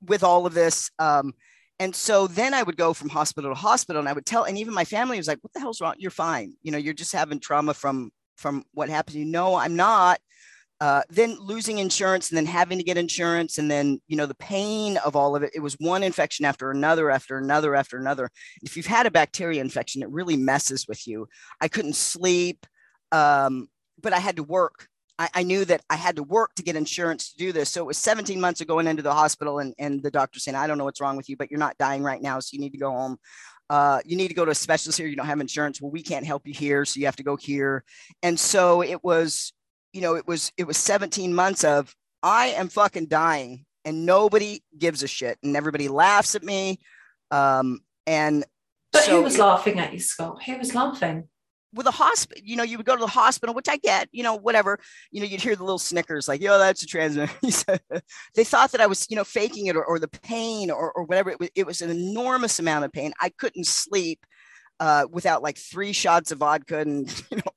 [0.07, 1.35] with all of this um,
[1.81, 4.57] and so then i would go from hospital to hospital and i would tell and
[4.57, 5.95] even my family was like what the hell's wrong?
[5.99, 6.55] You're fine.
[6.63, 10.19] You know you're just having trauma from from what happened you know i'm not
[10.81, 14.35] uh, then losing insurance and then having to get insurance and then you know the
[14.35, 15.51] pain of all of it.
[15.55, 18.31] It was one infection after another after another after another.
[18.63, 21.29] If you've had a bacteria infection it really messes with you.
[21.61, 22.65] I couldn't sleep
[23.11, 23.69] um,
[24.01, 24.87] but i had to work.
[25.19, 27.71] I, I, knew that i had to work to get insurance to do this.
[27.71, 30.55] So it was 17 months of going into the hospital and, and the doctor saying
[30.55, 32.61] i don't know what's wrong with you but you're not dying right now so you
[32.61, 33.19] need to go home
[33.71, 35.07] uh, you need to go to a specialist here.
[35.09, 35.81] You don't have insurance.
[35.81, 37.85] Well, we can't help you here, so you have to go here.
[38.23, 39.53] And so it was,
[39.93, 43.65] you know, it was it was 17 months of I am fucking dying.
[43.85, 46.79] and nobody gives a shit, and everybody laughs at me.
[47.31, 48.45] Um, and
[48.93, 50.43] but so, who was laughing at you, Scott?
[50.45, 51.29] Who was laughing?
[51.75, 54.23] With a hospital, you know, you would go to the hospital, which I get, you
[54.23, 54.79] know, whatever,
[55.11, 57.33] you know, you'd hear the little snickers like, yo, that's a transmitter.
[58.35, 61.05] they thought that I was, you know, faking it or, or the pain or, or
[61.05, 61.31] whatever.
[61.31, 63.13] It was, it was an enormous amount of pain.
[63.21, 64.25] I couldn't sleep
[64.81, 67.53] uh, without like three shots of vodka and, you know,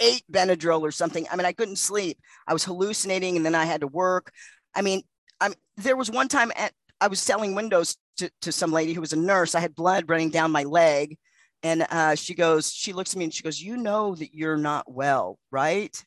[0.00, 1.26] eight Benadryl or something.
[1.30, 2.18] I mean, I couldn't sleep.
[2.48, 4.32] I was hallucinating and then I had to work.
[4.74, 5.02] I mean,
[5.40, 9.00] I'm, there was one time at, I was selling windows to, to some lady who
[9.00, 9.54] was a nurse.
[9.54, 11.16] I had blood running down my leg
[11.62, 14.56] and uh, she goes, she looks at me and she goes, You know that you're
[14.56, 16.04] not well, right?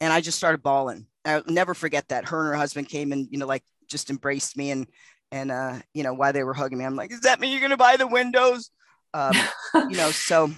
[0.00, 1.06] And I just started bawling.
[1.24, 2.28] I'll never forget that.
[2.28, 4.86] Her and her husband came and, you know, like just embraced me and,
[5.30, 7.60] and, uh, you know, why they were hugging me, I'm like, Does that mean you're
[7.60, 8.70] going to buy the windows?
[9.14, 9.34] Um,
[9.74, 10.50] you know, so,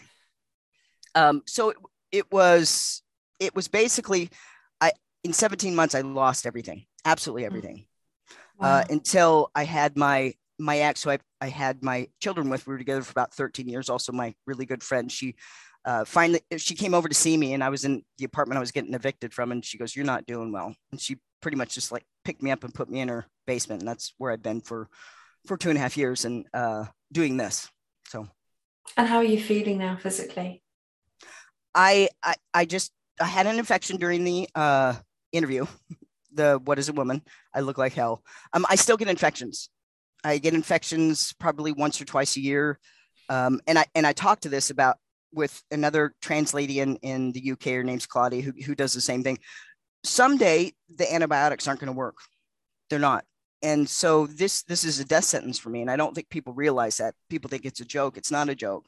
[1.14, 1.76] um, so it,
[2.10, 3.02] it was,
[3.38, 4.30] it was basically,
[4.80, 7.46] I, in 17 months, I lost everything, absolutely mm.
[7.46, 7.86] everything.
[8.30, 8.76] Uh, wow.
[8.76, 12.72] Uh, until I had my my ex, who I, I had my children with, we
[12.72, 13.88] were together for about 13 years.
[13.88, 15.34] Also, my really good friend, she
[15.84, 18.60] uh, finally she came over to see me, and I was in the apartment I
[18.60, 21.74] was getting evicted from, and she goes, "You're not doing well," and she pretty much
[21.74, 24.42] just like picked me up and put me in her basement, and that's where I'd
[24.42, 24.88] been for
[25.46, 27.68] for two and a half years and uh, doing this.
[28.08, 28.26] So,
[28.96, 30.62] and how are you feeling now physically?
[31.74, 32.90] I I, I just
[33.20, 34.94] I had an infection during the uh,
[35.32, 35.66] interview.
[36.32, 37.22] the what is a woman?
[37.54, 38.22] I look like hell.
[38.54, 39.68] Um, I still get infections.
[40.24, 42.78] I get infections probably once or twice a year.
[43.28, 44.96] Um, and I and I talked to this about
[45.32, 49.00] with another trans lady in, in the UK, her name's Claudia, who, who does the
[49.00, 49.38] same thing.
[50.04, 52.16] Someday the antibiotics aren't going to work.
[52.88, 53.24] They're not.
[53.62, 55.80] And so this this is a death sentence for me.
[55.80, 57.14] And I don't think people realize that.
[57.30, 58.16] People think it's a joke.
[58.16, 58.86] It's not a joke.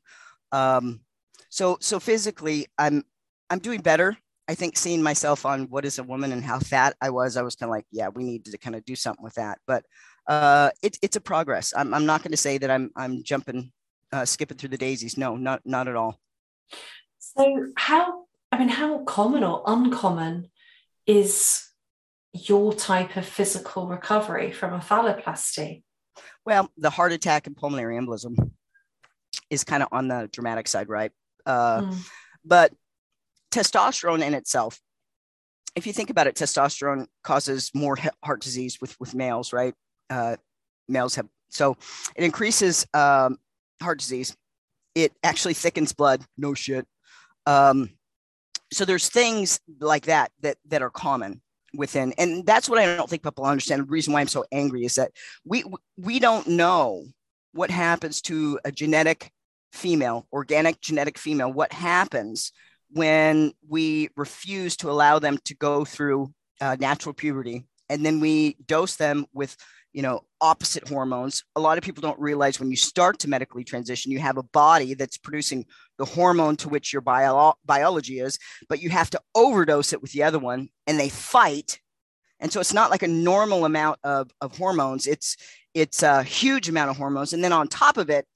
[0.53, 1.01] Um,
[1.49, 3.03] so so physically I'm
[3.49, 4.17] I'm doing better.
[4.49, 7.43] I think seeing myself on what is a woman and how fat I was, I
[7.43, 9.59] was kind of like, yeah, we need to kind of do something with that.
[9.67, 9.85] But
[10.27, 11.73] uh, it, it's a progress.
[11.77, 13.73] I'm, I'm not going to say that I'm, I'm jumping,
[14.13, 15.17] uh, skipping through the daisies.
[15.17, 16.19] No, not, not at all.
[17.19, 20.49] So how, I mean, how common or uncommon
[21.07, 21.63] is
[22.33, 25.83] your type of physical recovery from a phalloplasty?
[26.45, 28.53] Well, the heart attack and pulmonary embolism
[29.51, 31.13] is kind of on the dramatic side, right?
[31.45, 32.09] Uh, mm.
[32.45, 32.73] But
[33.53, 34.81] testosterone in itself,
[35.75, 39.75] if you think about it, testosterone causes more heart disease with, with males, right?
[40.11, 40.37] Uh,
[40.89, 41.29] males have.
[41.49, 41.77] So
[42.15, 43.39] it increases um,
[43.81, 44.37] heart disease.
[44.95, 46.23] It actually thickens blood.
[46.37, 46.87] No shit.
[47.47, 47.91] Um,
[48.73, 51.41] so there's things like that that that are common
[51.75, 53.83] within, and that's what I don't think people understand.
[53.83, 55.13] The reason why I'm so angry is that
[55.45, 55.65] we
[55.97, 57.05] we don't know
[57.53, 59.31] what happens to a genetic
[59.73, 61.53] female, organic genetic female.
[61.53, 62.53] What happens
[62.91, 68.57] when we refuse to allow them to go through uh, natural puberty, and then we
[68.67, 69.57] dose them with
[69.97, 71.43] you know opposite hormones.
[71.57, 74.43] A lot of people don't realize when you start to medically transition you have a
[74.43, 75.65] body that's producing
[75.97, 80.13] the hormone to which your bio- biology is but you have to overdose it with
[80.13, 81.81] the other one and they fight.
[82.41, 85.07] And so it's not like a normal amount of, of hormones.
[85.07, 85.35] It's
[85.73, 87.33] it's a huge amount of hormones.
[87.33, 88.27] And then on top of it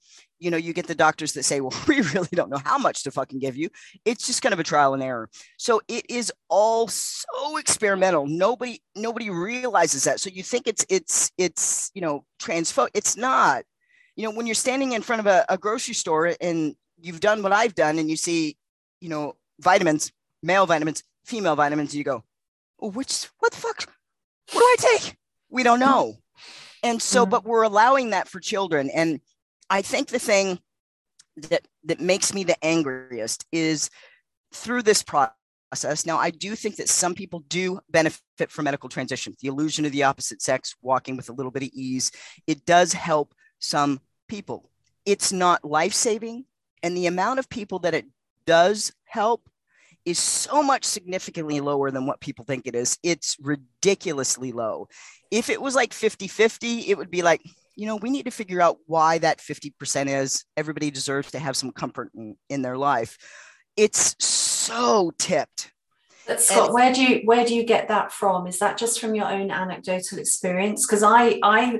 [0.41, 3.03] you know, you get the doctors that say, well, we really don't know how much
[3.03, 3.69] to fucking give you.
[4.03, 5.29] It's just kind of a trial and error.
[5.57, 8.25] So it is all so experimental.
[8.25, 10.19] Nobody, nobody realizes that.
[10.19, 13.63] So you think it's, it's, it's, you know, transpho, it's not,
[14.15, 17.43] you know, when you're standing in front of a, a grocery store and you've done
[17.43, 18.57] what I've done and you see,
[18.99, 22.23] you know, vitamins, male vitamins, female vitamins, and you go,
[22.79, 23.93] oh, which, what the fuck?
[24.51, 25.15] What do I take?
[25.49, 26.17] We don't know.
[26.83, 27.29] And so, mm-hmm.
[27.29, 28.89] but we're allowing that for children.
[28.89, 29.21] And,
[29.71, 30.59] I think the thing
[31.49, 33.89] that that makes me the angriest is
[34.53, 36.05] through this process.
[36.05, 39.93] Now, I do think that some people do benefit from medical transition, the illusion of
[39.93, 42.11] the opposite sex, walking with a little bit of ease.
[42.47, 44.69] It does help some people.
[45.05, 46.43] It's not life saving,
[46.83, 48.05] and the amount of people that it
[48.45, 49.47] does help
[50.03, 52.97] is so much significantly lower than what people think it is.
[53.03, 54.89] It's ridiculously low.
[55.29, 57.41] If it was like 50 50, it would be like,
[57.81, 60.45] you know, we need to figure out why that 50% is.
[60.55, 63.17] Everybody deserves to have some comfort in, in their life.
[63.75, 65.71] It's so tipped.
[66.27, 68.45] But Scott, and, where do you where do you get that from?
[68.45, 70.85] Is that just from your own anecdotal experience?
[70.85, 71.79] Because I I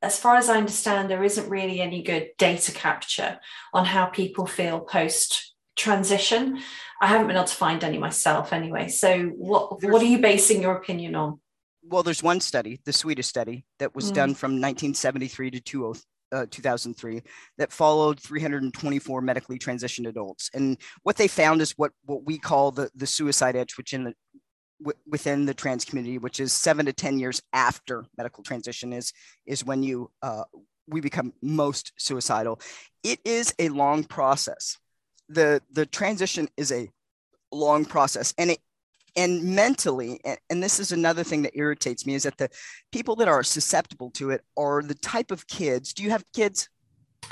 [0.00, 3.40] as far as I understand, there isn't really any good data capture
[3.74, 6.60] on how people feel post transition.
[7.00, 8.86] I haven't been able to find any myself anyway.
[8.86, 11.40] So what what are you basing your opinion on?
[11.88, 14.14] Well, there's one study, the Swedish study, that was mm.
[14.14, 16.00] done from 1973 to 20,
[16.32, 17.22] uh, 2003
[17.58, 20.50] that followed 324 medically transitioned adults.
[20.54, 24.04] And what they found is what, what we call the, the suicide edge, which in
[24.04, 24.14] the
[24.80, 29.12] w- within the trans community, which is seven to 10 years after medical transition is,
[29.46, 30.44] is when you, uh,
[30.88, 32.60] we become most suicidal.
[33.02, 34.78] It is a long process.
[35.28, 36.88] The, the transition is a
[37.52, 38.58] long process and it,
[39.16, 42.48] and mentally and, this is another thing that irritates me is that the
[42.92, 46.68] people that are susceptible to it are the type of kids do you have kids?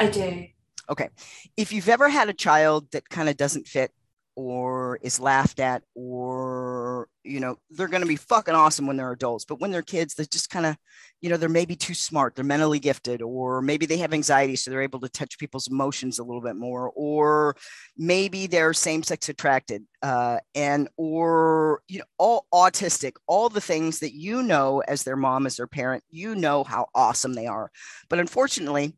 [0.01, 0.47] I do.
[0.91, 1.09] Okay.
[1.57, 3.93] If you've ever had a child that kind of doesn't fit
[4.37, 9.13] or is laughed at or you know they're going to be fucking awesome when they're
[9.13, 10.77] adults but when they're kids they're just kind of
[11.21, 14.71] you know they're maybe too smart they're mentally gifted or maybe they have anxiety so
[14.71, 17.57] they're able to touch people's emotions a little bit more or
[17.97, 24.15] maybe they're same-sex attracted uh, and or you know all autistic all the things that
[24.15, 27.71] you know as their mom as their parent you know how awesome they are.
[28.09, 28.97] But unfortunately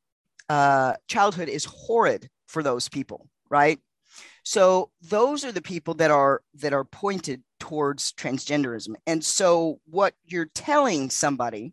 [0.49, 3.79] uh, childhood is horrid for those people right?
[4.43, 8.95] So those are the people that are that are pointed towards transgenderism.
[9.09, 11.73] And so what you're telling somebody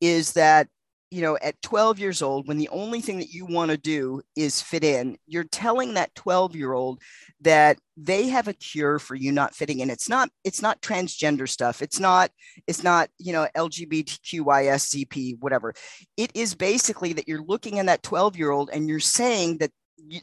[0.00, 0.68] is that
[1.10, 4.20] you know at 12 years old when the only thing that you want to do
[4.36, 7.00] is fit in you're telling that 12 year old
[7.40, 9.90] that they have a cure for you not fitting in.
[9.90, 11.82] It's not it's not transgender stuff.
[11.82, 12.30] It's not
[12.68, 15.74] it's not you know lgbtqyscp whatever.
[16.16, 19.72] It is basically that you're looking in that 12 year old and you're saying that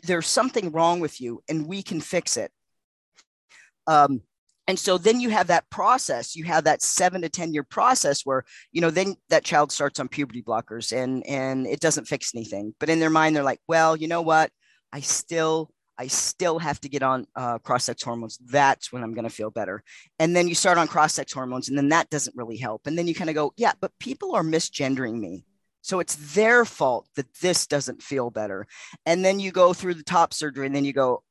[0.04, 2.52] there's something wrong with you and we can fix it.
[3.88, 4.22] Um,
[4.72, 8.26] and so then you have that process you have that seven to ten year process
[8.26, 12.34] where you know then that child starts on puberty blockers and and it doesn't fix
[12.34, 12.74] anything.
[12.80, 14.50] But in their mind they're like well you know what?
[14.94, 18.38] I still i still have to get on uh, cross-sex hormones.
[18.38, 19.84] That's when i'm going to feel better.
[20.20, 22.88] And then you start on cross-sex hormones and then that doesn't really help.
[22.88, 25.44] And then you kind of go yeah but people are misgendering me.
[25.82, 28.68] So it's their fault that this doesn't feel better.
[29.06, 31.24] And then you go through the top surgery and then you go,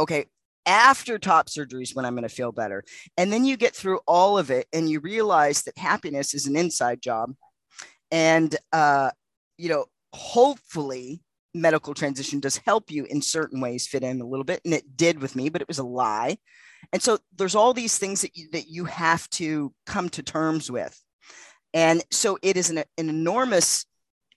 [0.00, 0.26] okay,
[0.66, 2.84] after top surgery is when I'm going to feel better.
[3.16, 6.56] And then you get through all of it and you realize that happiness is an
[6.56, 7.32] inside job.
[8.10, 9.10] And, uh,
[9.56, 11.22] you know, hopefully
[11.54, 14.60] medical transition does help you in certain ways fit in a little bit.
[14.64, 16.36] And it did with me, but it was a lie.
[16.92, 20.70] And so there's all these things that you, that you have to come to terms
[20.70, 21.00] with.
[21.74, 23.86] And so it is an, an enormous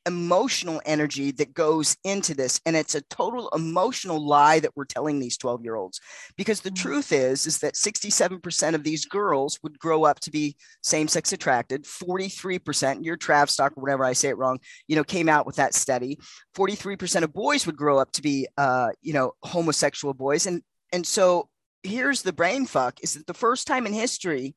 [0.05, 5.19] emotional energy that goes into this and it's a total emotional lie that we're telling
[5.19, 5.99] these 12 year olds
[6.37, 6.81] because the mm-hmm.
[6.81, 11.33] truth is is that 67% of these girls would grow up to be same sex
[11.33, 15.57] attracted 43% your Travstock or whatever i say it wrong you know came out with
[15.57, 16.17] that study
[16.55, 21.05] 43% of boys would grow up to be uh, you know homosexual boys and and
[21.05, 21.49] so
[21.83, 24.55] here's the brain fuck is that the first time in history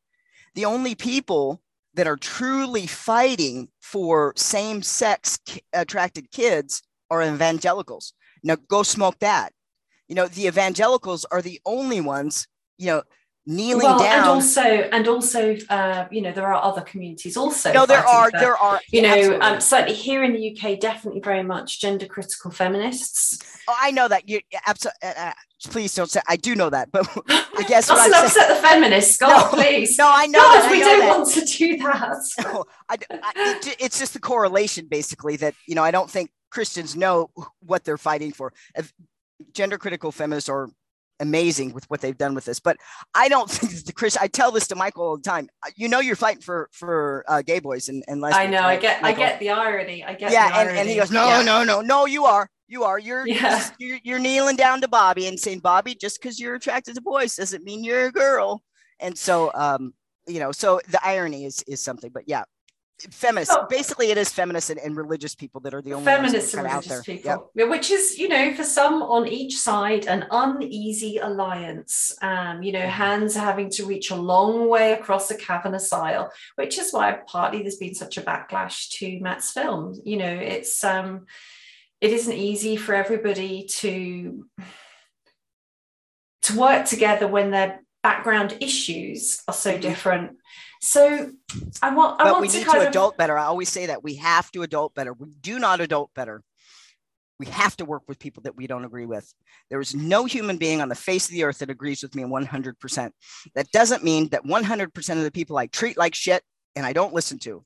[0.55, 1.61] the only people
[1.95, 5.39] that are truly fighting for same sex
[5.73, 8.15] attracted kids are evangelicals.
[8.43, 9.53] Now go smoke that.
[10.09, 12.47] You know, the evangelicals are the only ones,
[12.79, 13.03] you know,
[13.47, 14.19] kneeling well, down.
[14.19, 17.73] And also, and also, uh, you know, there are other communities also.
[17.73, 18.81] No, there are, for, there are.
[18.91, 23.39] You know, um, certainly here in the UK, definitely very much gender critical feminists.
[23.69, 24.29] Oh, I know that.
[24.29, 24.99] You absolutely.
[25.03, 25.33] Uh, uh,
[25.71, 26.21] please don't say.
[26.29, 29.17] I do know that, but I guess what I'm upset the feminists.
[29.17, 29.99] God, no, please.
[29.99, 30.39] No, I know.
[30.39, 31.19] God, we know don't that.
[31.19, 32.23] want to do that.
[32.43, 35.37] No, I, I, it, it's just the correlation, basically.
[35.37, 38.53] That you know, I don't think Christians know what they're fighting for.
[38.77, 38.93] If
[39.53, 40.69] gender critical feminists are
[41.23, 42.61] amazing with what they've done with this.
[42.61, 42.77] But
[43.15, 44.17] I don't think the Chris.
[44.17, 45.49] I tell this to Michael all the time.
[45.65, 48.49] Uh, you know, you're fighting for for uh, gay boys and, and lesbians.
[48.49, 48.63] I know.
[48.63, 48.79] Right?
[48.79, 49.03] I get.
[49.03, 49.23] Michael?
[49.23, 50.05] I get the irony.
[50.05, 50.33] I get.
[50.33, 51.43] Yeah, and, and he goes, no, yeah.
[51.43, 52.05] no, no, no.
[52.05, 52.49] You are.
[52.73, 52.99] You are.
[52.99, 53.69] You're, yeah.
[53.79, 53.99] you're.
[54.03, 57.65] You're kneeling down to Bobby and saying, Bobby, just because you're attracted to boys doesn't
[57.65, 58.63] mean you're a girl.
[58.99, 59.93] And so, um,
[60.27, 62.11] you know, so the irony is is something.
[62.11, 62.45] But yeah,
[63.11, 63.67] feminist oh.
[63.69, 67.03] basically it is feminists and, and, religious people that are the only feminists and religious
[67.03, 67.69] people yep.
[67.69, 72.79] which is you know for some on each side an uneasy alliance um you know
[72.79, 72.91] mm-hmm.
[72.91, 77.63] hands having to reach a long way across a cavernous aisle which is why partly
[77.63, 81.27] there's been such a backlash to matt's film you know it's um
[82.03, 84.45] it isn't easy for everybody to
[86.43, 89.81] to work together when their background issues are so mm-hmm.
[89.81, 90.37] different
[90.85, 91.31] so
[91.81, 93.39] I want, I but want we to need to adult better.
[93.39, 95.13] I always say that we have to adult better.
[95.13, 96.43] We do not adult better.
[97.39, 99.33] We have to work with people that we don't agree with.
[99.71, 102.25] There is no human being on the face of the earth that agrees with me
[102.25, 103.11] 100%.
[103.55, 106.43] That doesn't mean that 100% of the people I treat like shit
[106.75, 107.65] and I don't listen to.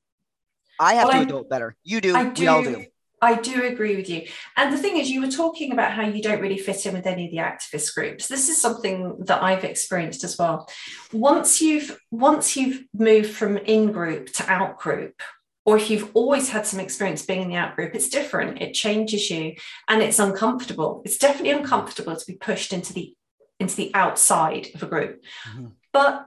[0.78, 1.74] I have well, to I, adult better.
[1.84, 2.12] You do.
[2.34, 2.42] do.
[2.42, 2.84] We all do.
[3.22, 4.26] I do agree with you.
[4.56, 7.06] And the thing is, you were talking about how you don't really fit in with
[7.06, 8.28] any of the activist groups.
[8.28, 10.68] This is something that I've experienced as well.
[11.12, 15.22] Once you've once you've moved from in group to out group,
[15.64, 18.60] or if you've always had some experience being in the out group, it's different.
[18.60, 19.54] It changes you,
[19.88, 21.02] and it's uncomfortable.
[21.04, 23.14] It's definitely uncomfortable to be pushed into the
[23.58, 25.22] into the outside of a group.
[25.48, 25.68] Mm-hmm.
[25.92, 26.26] But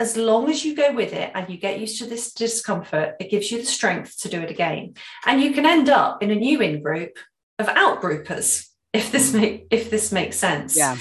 [0.00, 3.30] as long as you go with it and you get used to this discomfort, it
[3.30, 4.94] gives you the strength to do it again.
[5.26, 7.18] And you can end up in a new in group
[7.58, 10.76] of out groupers, if this make if this makes sense.
[10.76, 10.96] Yeah.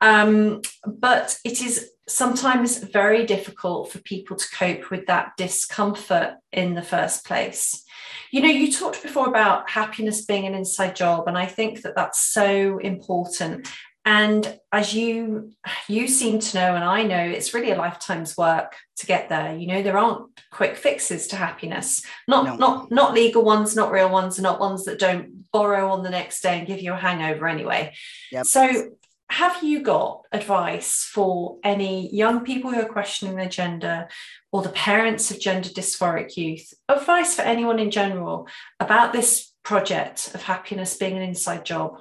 [0.00, 6.74] Um, but it is sometimes very difficult for people to cope with that discomfort in
[6.74, 7.84] the first place.
[8.30, 11.94] You know, you talked before about happiness being an inside job, and I think that
[11.96, 13.68] that's so important.
[14.04, 15.52] And as you
[15.88, 19.56] you seem to know, and I know, it's really a lifetime's work to get there.
[19.56, 22.02] You know, there aren't quick fixes to happiness.
[22.26, 22.56] Not no.
[22.56, 26.10] not not legal ones, not real ones, and not ones that don't borrow on the
[26.10, 27.92] next day and give you a hangover anyway.
[28.32, 28.46] Yep.
[28.46, 28.90] So
[29.30, 34.08] have you got advice for any young people who are questioning their gender
[34.52, 36.72] or the parents of gender dysphoric youth?
[36.88, 38.48] Advice for anyone in general
[38.80, 42.00] about this project of happiness being an inside job?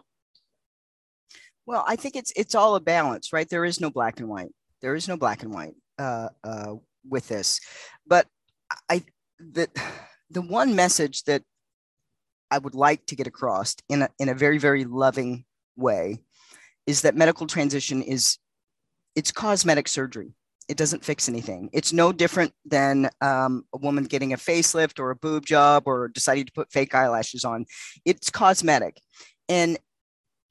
[1.68, 3.48] Well, I think it's it's all a balance, right?
[3.48, 4.54] There is no black and white.
[4.82, 6.76] There is no black and white uh, uh,
[7.08, 7.60] with this,
[8.08, 8.26] but
[8.90, 9.04] I
[9.38, 9.68] the
[10.32, 11.44] the one message that
[12.50, 15.44] I would like to get across in a in a very very loving
[15.76, 16.20] way
[16.86, 18.38] is that medical transition is
[19.16, 20.32] it's cosmetic surgery.
[20.70, 21.70] It doesn't fix anything.
[21.74, 26.08] It's no different than um, a woman getting a facelift or a boob job or
[26.08, 27.66] deciding to put fake eyelashes on.
[28.06, 29.02] It's cosmetic.
[29.50, 29.78] And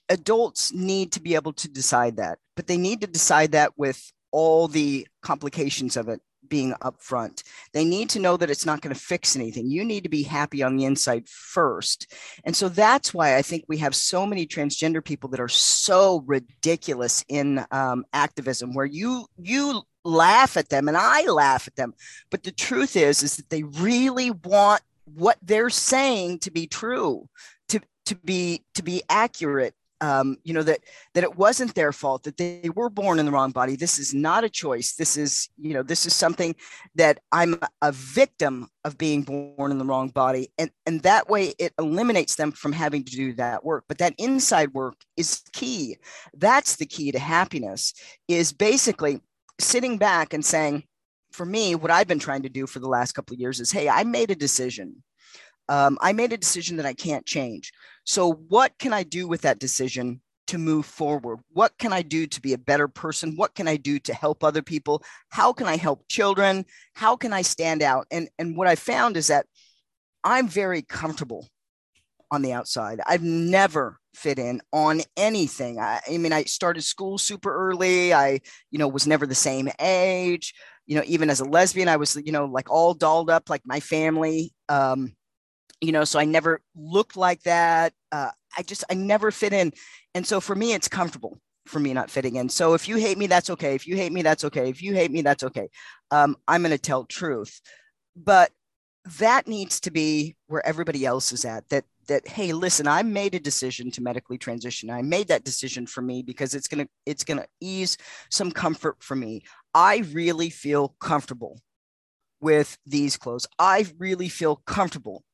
[0.09, 4.13] adults need to be able to decide that but they need to decide that with
[4.33, 7.43] all the complications of it being upfront.
[7.73, 9.69] They need to know that it's not going to fix anything.
[9.69, 12.13] You need to be happy on the inside first.
[12.45, 16.23] And so that's why I think we have so many transgender people that are so
[16.27, 21.95] ridiculous in um, activism, where you you laugh at them and I laugh at them.
[22.31, 27.29] But the truth is, is that they really want what they're saying to be true,
[27.69, 30.81] to to be to be accurate um, you know that
[31.15, 33.77] that it wasn't their fault that they were born in the wrong body.
[33.77, 34.95] This is not a choice.
[34.95, 36.55] This is you know this is something
[36.95, 40.51] that i'm a victim of being born in the wrong body.
[40.59, 43.85] And and that way it eliminates them from having to do that work.
[43.89, 45.97] But that inside work is key.
[46.35, 47.95] That's the key to happiness
[48.29, 49.21] is basically
[49.59, 50.85] sitting back and saying
[51.33, 53.73] for me what i've been trying to do for the last couple of years is
[53.73, 55.03] hey i made a decision
[55.69, 57.73] um, I made a decision that I can't change.
[58.05, 61.41] So, what can I do with that decision to move forward?
[61.53, 63.35] What can I do to be a better person?
[63.37, 65.03] What can I do to help other people?
[65.31, 66.65] How can I help children?
[66.95, 68.07] How can I stand out?
[68.11, 69.47] And, and what I found is that
[70.23, 71.49] I'm very comfortable
[72.31, 73.01] on the outside.
[73.07, 75.79] I've never fit in on anything.
[75.79, 78.13] I, I, mean, I started school super early.
[78.13, 78.41] I,
[78.71, 80.55] you know, was never the same age.
[80.87, 83.63] You know, even as a lesbian, I was, you know, like all dolled up like
[83.65, 84.53] my family.
[84.69, 85.15] Um,
[85.81, 89.73] you know so i never looked like that uh, i just i never fit in.
[90.15, 92.49] And so for me it's comfortable for me not fitting in.
[92.49, 93.75] So if you hate me that's okay.
[93.75, 94.71] If you hate me that's okay.
[94.71, 95.69] If you hate me that's okay.
[96.11, 97.61] Um, i'm going to tell truth.
[98.17, 98.51] But
[99.19, 103.35] that needs to be where everybody else is at that that hey listen i made
[103.35, 104.91] a decision to medically transition.
[104.91, 107.99] I made that decision for me because it's going to it's going to ease
[108.31, 109.43] some comfort for me.
[109.75, 111.61] I really feel comfortable
[112.41, 113.47] with these clothes.
[113.59, 115.25] I really feel comfortable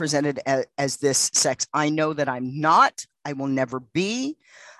[0.00, 1.66] presented as, as this sex.
[1.74, 4.38] I know that I'm not, I will never be.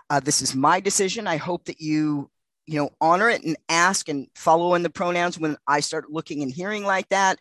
[0.09, 1.27] Uh, this is my decision.
[1.27, 2.31] I hope that you
[2.67, 6.43] you know honor it and ask and follow in the pronouns when i start looking
[6.43, 7.39] and hearing like that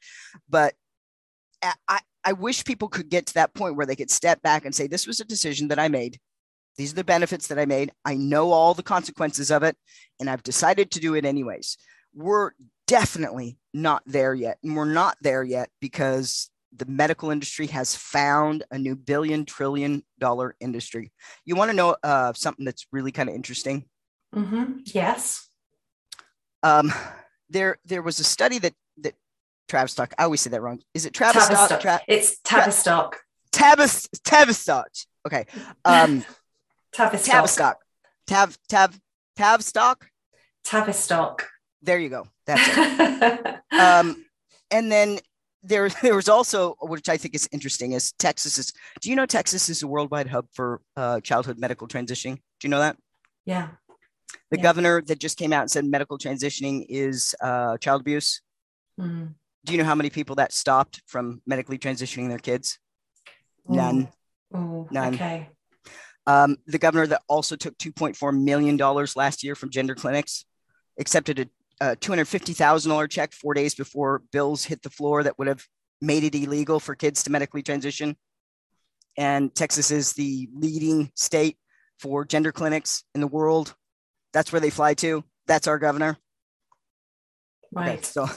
[0.50, 0.74] but
[1.88, 4.74] i i wish people could get to that point where they could step back and
[4.74, 6.18] say this was a decision that i made
[6.78, 9.76] these are the benefits that i made i know all the consequences of it
[10.20, 11.78] and i've decided to do it anyways
[12.16, 12.52] we're
[12.88, 18.64] definitely not there yet and we're not there yet because the medical industry has found
[18.72, 21.12] a new billion trillion dollar industry.
[21.46, 23.86] You want to know uh, something that's really kind of interesting?
[24.36, 24.80] Mm-hmm.
[24.86, 25.48] Yes.
[26.62, 26.94] Um,
[27.50, 29.16] there, there was a study that that
[29.68, 30.14] Tavistock.
[30.18, 30.82] I always say that wrong.
[30.94, 31.80] Is it Tavistock?
[31.80, 33.20] Tra- it's Tavistock.
[33.52, 34.90] Tavis Tavistock.
[35.26, 35.46] Okay.
[35.86, 36.24] Um,
[36.94, 37.34] Tavistock.
[37.34, 37.78] Tavistock.
[38.28, 39.00] Tav Tav
[39.36, 40.08] Tavistock.
[40.64, 41.48] Tavistock.
[41.82, 42.28] There you go.
[42.46, 43.60] That's it.
[43.80, 44.26] um,
[44.72, 45.20] and then
[45.64, 48.74] there, there was also, which I think is interesting, is Texas is.
[49.02, 52.36] Do you know Texas is a worldwide hub for uh, childhood medical transitioning?
[52.36, 52.98] Do you know that?
[53.46, 53.70] Yeah.
[54.52, 54.64] The yeah.
[54.64, 58.42] governor that just came out and said medical transitioning is uh, child abuse.
[59.00, 59.34] Mm.
[59.66, 62.80] Do you know how many people that stopped from medically transitioning their kids?
[63.70, 63.76] Ooh.
[63.76, 64.10] None.
[64.56, 65.16] Ooh, None.
[65.16, 65.50] Okay.
[66.26, 68.78] Um, the governor that also took $2.4 million
[69.16, 70.46] last year from gender clinics
[71.00, 71.46] accepted a
[71.82, 75.66] a $250,000 check four days before bills hit the floor that would have
[76.02, 78.16] made it illegal for kids to medically transition.
[79.18, 81.58] And Texas is the leading state
[82.00, 83.76] for gender clinics in the world.
[84.34, 85.24] That's where they fly to.
[85.48, 86.18] That's our governor.
[87.72, 87.94] Right.
[87.94, 88.28] Okay, so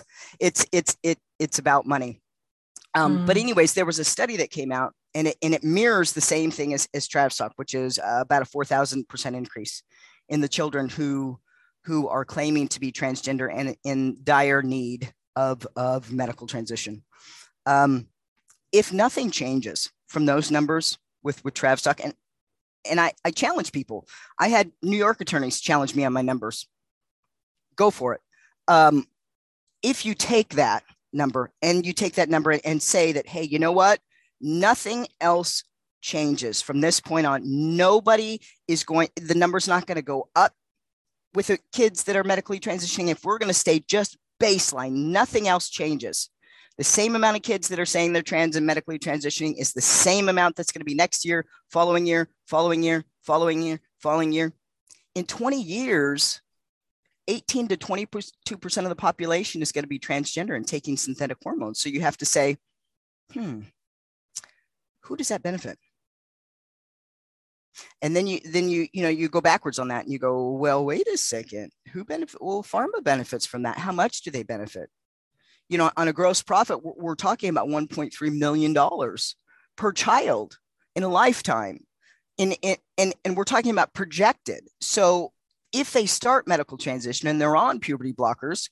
[0.40, 2.20] it's it's it it's about money.
[2.94, 3.26] Um, mm.
[3.26, 6.20] But anyways, there was a study that came out, and it and it mirrors the
[6.20, 9.82] same thing as as Tavistock, which is uh, about a four thousand percent increase
[10.28, 11.38] in the children who
[11.84, 17.02] who are claiming to be transgender and in dire need of of medical transition.
[17.66, 18.08] Um,
[18.72, 22.14] if nothing changes from those numbers with with Tavistock, and
[22.88, 24.06] and I, I challenge people.
[24.38, 26.66] I had New York attorneys challenge me on my numbers.
[27.76, 28.20] Go for it.
[28.68, 29.06] Um,
[29.82, 33.58] if you take that number and you take that number and say that, hey, you
[33.58, 34.00] know what?
[34.40, 35.64] Nothing else
[36.00, 37.42] changes from this point on.
[37.44, 40.52] Nobody is going, the number's not going to go up
[41.34, 43.08] with the kids that are medically transitioning.
[43.08, 46.30] If we're going to stay just baseline, nothing else changes.
[46.78, 49.80] The same amount of kids that are saying they're trans and medically transitioning is the
[49.80, 54.32] same amount that's going to be next year, following year, following year, following year, following
[54.32, 54.52] year.
[55.14, 56.40] In 20 years,
[57.28, 61.80] 18 to 22% of the population is going to be transgender and taking synthetic hormones.
[61.80, 62.56] So you have to say,
[63.32, 63.60] hmm,
[65.02, 65.78] who does that benefit?
[68.00, 70.50] And then you then you you know you go backwards on that and you go,
[70.50, 72.42] well, wait a second, who benefit?
[72.42, 73.78] Well, pharma benefits from that.
[73.78, 74.90] How much do they benefit?
[75.68, 79.36] You know, on a gross profit, we're talking about 1.3 million dollars
[79.76, 80.58] per child
[80.94, 81.84] in a lifetime.
[82.38, 82.56] And,
[82.98, 84.66] and, and we're talking about projected.
[84.80, 85.32] So
[85.72, 88.68] if they start medical transition and they're on puberty blockers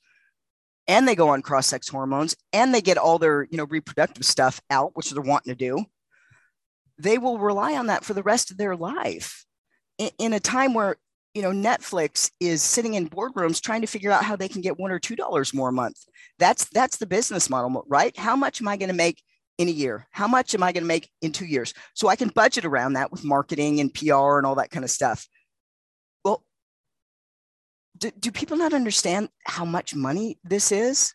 [0.86, 4.60] and they go on cross-sex hormones and they get all their you know reproductive stuff
[4.70, 5.84] out which they're wanting to do
[7.02, 9.44] they will rely on that for the rest of their life.
[10.18, 10.96] In, a time where
[11.34, 14.78] you know netflix is sitting in boardrooms trying to figure out how they can get
[14.78, 15.96] one or two dollars more a month.
[16.38, 18.16] That's that's the business model right?
[18.16, 19.22] How much am i going to make
[19.58, 20.06] in a year?
[20.10, 21.74] How much am i going to make in two years?
[21.94, 24.90] So i can budget around that with marketing and pr and all that kind of
[24.90, 25.26] stuff.
[26.24, 26.42] Well,
[27.98, 31.14] do, do people not understand how much money this is?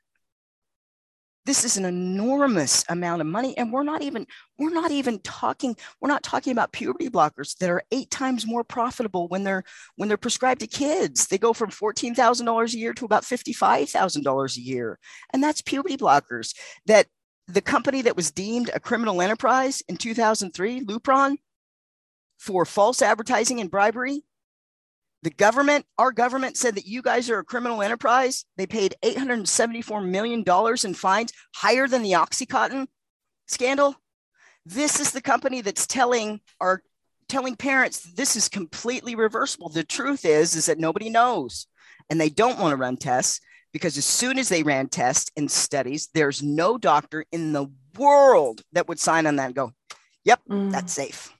[1.45, 4.25] This is an enormous amount of money and we're not even
[4.57, 8.63] we're not even talking we're not talking about puberty blockers that are eight times more
[8.63, 9.63] profitable when they're
[9.95, 11.27] when they're prescribed to kids.
[11.27, 14.99] They go from $14000 a year to about $55000 a year.
[15.33, 17.07] And that's puberty blockers that
[17.47, 21.37] the company that was deemed a criminal enterprise in 2003 lupron
[22.39, 24.23] for false advertising and bribery
[25.25, 28.45] the government, our government said that you guys are a criminal enterprise.
[28.57, 30.43] They paid $874 million
[30.83, 32.85] in fines, higher than the Oxycontin
[33.47, 33.95] scandal.
[34.67, 36.83] This is the company that's telling our
[37.27, 39.69] telling parents this is completely reversible.
[39.69, 41.65] The truth is, is that nobody knows.
[42.11, 43.41] And they don't want to run tests
[43.73, 47.65] because as soon as they ran tests and studies, there's no doctor in the
[47.97, 49.71] world that would sign on that and go,
[50.23, 50.71] yep, mm.
[50.71, 51.33] that's safe.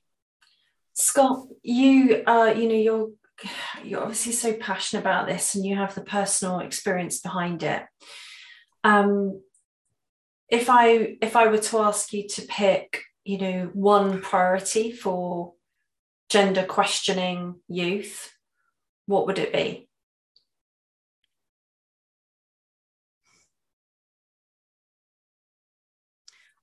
[0.93, 3.09] Scott, you uh, you know, you're
[3.83, 7.83] you're obviously so passionate about this and you have the personal experience behind it.
[8.83, 9.41] Um,
[10.47, 15.53] if i if i were to ask you to pick you know one priority for
[16.29, 18.35] gender questioning youth
[19.07, 19.87] what would it be?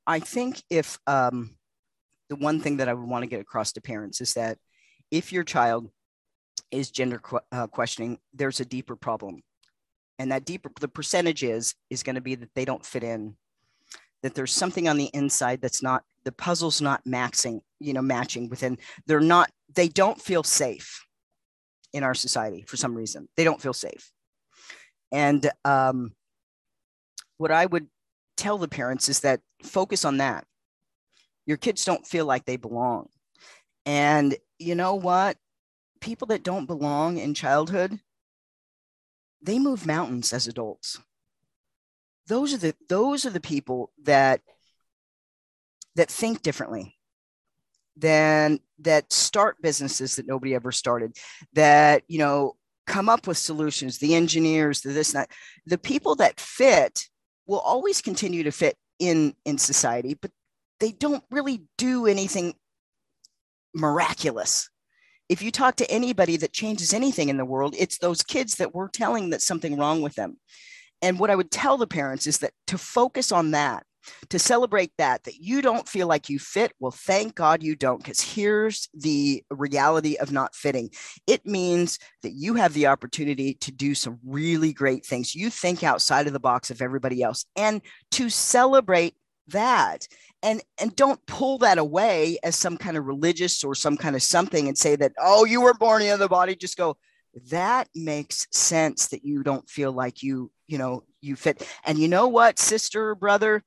[0.07, 1.57] I think if um,
[2.29, 4.59] the one thing that i would want to get across to parents is that
[5.11, 5.91] if your child
[6.71, 9.43] is gender qu- uh, questioning, there's a deeper problem.
[10.19, 13.37] And that deeper, the percentage is, is going to be that they don't fit in,
[14.23, 18.49] that there's something on the inside that's not, the puzzle's not maxing, you know, matching
[18.49, 21.05] within, they're not, they don't feel safe
[21.93, 23.29] in our society for some reason.
[23.37, 24.13] They don't feel safe.
[25.11, 26.13] And um,
[27.37, 27.89] what I would
[28.37, 30.45] tell the parents is that focus on that.
[31.45, 33.09] Your kids don't feel like they belong.
[33.85, 35.37] And you know what?
[36.03, 37.99] People that don't belong in childhood,
[39.41, 41.01] they move mountains as adults.
[42.27, 44.41] Those are the those are the people that
[45.97, 46.97] that think differently
[47.97, 51.17] than that start businesses that nobody ever started
[51.53, 55.31] that you know come up with solutions the engineers the this that
[55.67, 57.07] the people that fit
[57.47, 60.31] will always continue to fit in in society but
[60.81, 62.55] they don't really do anything
[63.75, 64.71] miraculous
[65.33, 68.75] if you talk to anybody that changes anything in the world, it's those kids that
[68.75, 70.37] we're telling that something wrong with them.
[71.01, 73.87] And what I would tell the parents is that to focus on that,
[74.29, 76.75] to celebrate that, that you don't feel like you fit.
[76.81, 80.91] Well, thank God you don't, because here's the reality of not fitting.
[81.27, 85.35] It means that you have the opportunity to do some really great things.
[85.35, 87.81] You think outside of the box of everybody else and
[88.11, 89.15] to celebrate
[89.53, 90.07] that
[90.43, 94.23] and and don't pull that away as some kind of religious or some kind of
[94.23, 96.97] something and say that oh you were born in the body just go
[97.51, 101.67] that makes sense that you don't feel like you you know you fit.
[101.85, 103.63] And you know what, sister, brother,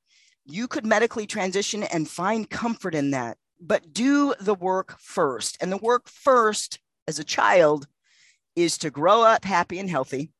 [0.45, 5.57] you could medically transition and find comfort in that, but do the work first.
[5.61, 7.88] And the work first as a child
[8.55, 10.31] is to grow up happy and healthy.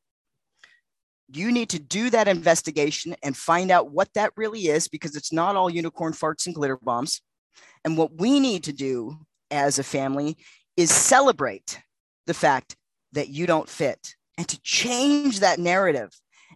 [1.28, 5.32] You need to do that investigation and find out what that really is because it's
[5.32, 7.20] not all unicorn farts and glitter bombs.
[7.84, 9.18] And what we need to do
[9.50, 10.36] as a family
[10.76, 11.80] is celebrate
[12.26, 12.76] the fact
[13.12, 16.10] that you don't fit and to change that narrative.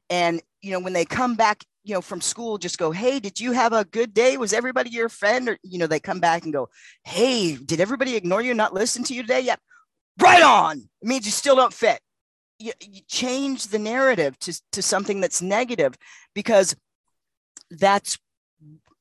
[0.09, 3.41] And, you know, when they come back, you know, from school, just go, Hey, did
[3.41, 4.37] you have a good day?
[4.37, 5.49] Was everybody your friend?
[5.49, 6.69] Or, you know, they come back and go,
[7.05, 9.41] Hey, did everybody ignore you, not listen to you today?
[9.41, 9.61] Yep.
[10.21, 10.79] Right on.
[11.01, 12.01] It means you still don't fit.
[12.61, 15.97] You, you change the narrative to, to something that's negative
[16.35, 16.77] because
[17.71, 18.19] that's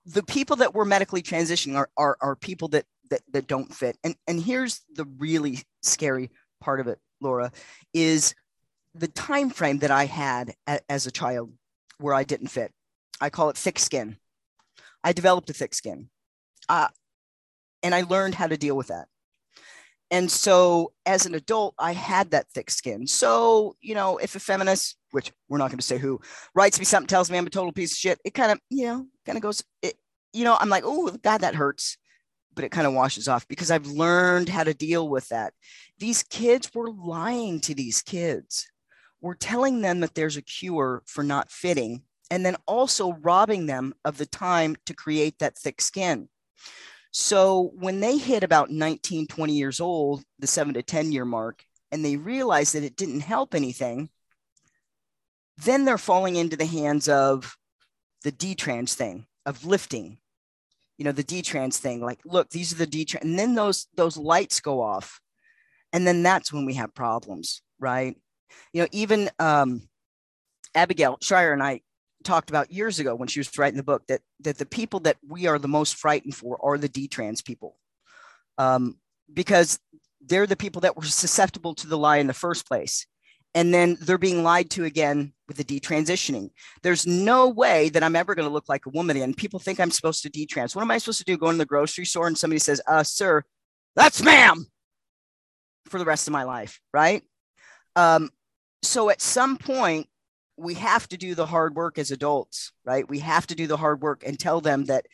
[0.05, 3.97] the people that we're medically transitioning are, are, are people that, that, that don't fit.
[4.03, 6.31] And, and here's the really scary
[6.61, 7.51] part of it, Laura,
[7.93, 8.33] is
[8.95, 11.51] the time frame that I had a, as a child
[11.99, 12.71] where I didn't fit.
[13.21, 14.17] I call it thick skin.
[15.03, 16.09] I developed a thick skin,
[16.67, 16.87] uh,
[17.83, 19.07] and I learned how to deal with that.
[20.11, 23.05] And so, as an adult, I had that thick skin.
[23.05, 26.19] So, you know, if a feminist, which we're not going to say who,
[26.55, 28.85] writes me something, tells me I'm a total piece of shit, it kind of, you
[28.85, 29.95] know, kind of goes, it,
[30.33, 31.97] you know, I'm like, oh, God, that hurts
[32.59, 35.53] but it kind of washes off because I've learned how to deal with that.
[35.97, 38.67] These kids, were lying to these kids.
[39.21, 43.93] We're telling them that there's a cure for not fitting, and then also robbing them
[44.03, 46.27] of the time to create that thick skin.
[47.11, 51.63] So when they hit about 19, 20 years old, the seven to 10 year mark,
[51.91, 54.09] and they realize that it didn't help anything,
[55.57, 57.57] then they're falling into the hands of
[58.23, 60.19] the detrans thing, of lifting,
[60.99, 64.17] you know the detrans thing like look these are the detrans and then those those
[64.17, 65.21] lights go off
[65.93, 68.17] and then that's when we have problems right?
[68.73, 69.87] You know even um,
[70.75, 71.81] abigail shrier and i
[72.23, 75.17] talked about years ago when she was writing the book that that the people that
[75.27, 77.77] we are the most frightened for are the detrans people
[78.57, 78.97] um,
[79.33, 79.79] because
[80.25, 83.07] they're the people that were susceptible to the lie in the first place
[83.55, 86.51] and then they're being lied to again with the detransitioning.
[86.83, 89.33] There's no way that I'm ever going to look like a woman again.
[89.33, 90.75] People think I'm supposed to detrans.
[90.75, 91.37] What am I supposed to do?
[91.37, 93.43] Go in the grocery store and somebody says, uh, sir,
[93.95, 94.67] that's ma'am
[95.87, 97.23] for the rest of my life, right?
[97.95, 98.29] Um,
[98.83, 100.07] so at some point,
[100.59, 103.07] we have to do the hard work as adults, right?
[103.07, 105.05] We have to do the hard work and tell them that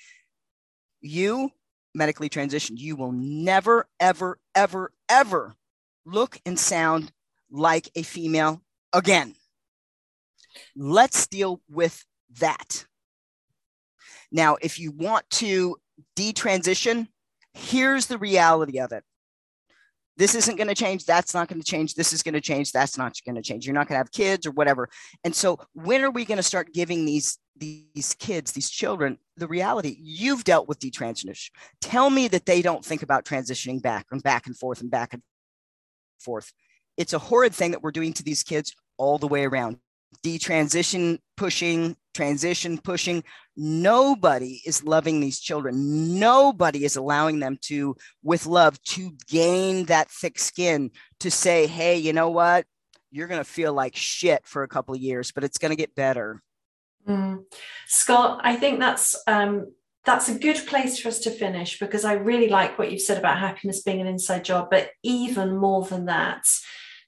[1.02, 1.52] you
[1.94, 5.56] medically transitioned, you will never, ever, ever, ever
[6.06, 7.12] look and sound
[7.50, 9.36] like a female again.
[10.76, 12.06] Let's deal with
[12.40, 12.86] that.
[14.32, 15.78] Now, if you want to
[16.18, 17.08] detransition,
[17.54, 19.04] here's the reality of it.
[20.18, 21.06] This isn't going to change.
[21.06, 21.96] That's not going to change.
[21.96, 22.72] This is going to change.
[22.72, 23.66] That's not going to change.
[23.66, 24.90] You're not going to have kids or whatever.
[25.24, 29.48] And so, when are we going to start giving these these kids, these children, the
[29.48, 29.98] reality?
[30.00, 31.50] You've dealt with detransition.
[31.82, 35.14] Tell me that they don't think about transitioning back and back and forth and back
[35.14, 35.22] and
[36.20, 36.52] forth
[36.98, 39.78] it's a horrid thing that we're doing to these kids all the way around.
[40.24, 43.24] Detransition pushing, transition pushing.
[43.56, 46.20] Nobody is loving these children.
[46.20, 51.98] Nobody is allowing them to, with love, to gain that thick skin to say, hey,
[51.98, 52.66] you know what?
[53.12, 55.78] You're going to feel like shit for a couple of years, but it's going to
[55.78, 56.42] get better.
[57.08, 57.44] Mm.
[57.88, 59.68] Scott, I think that's um,
[60.06, 63.18] that's a good place for us to finish because I really like what you've said
[63.18, 66.46] about happiness being an inside job, but even more than that,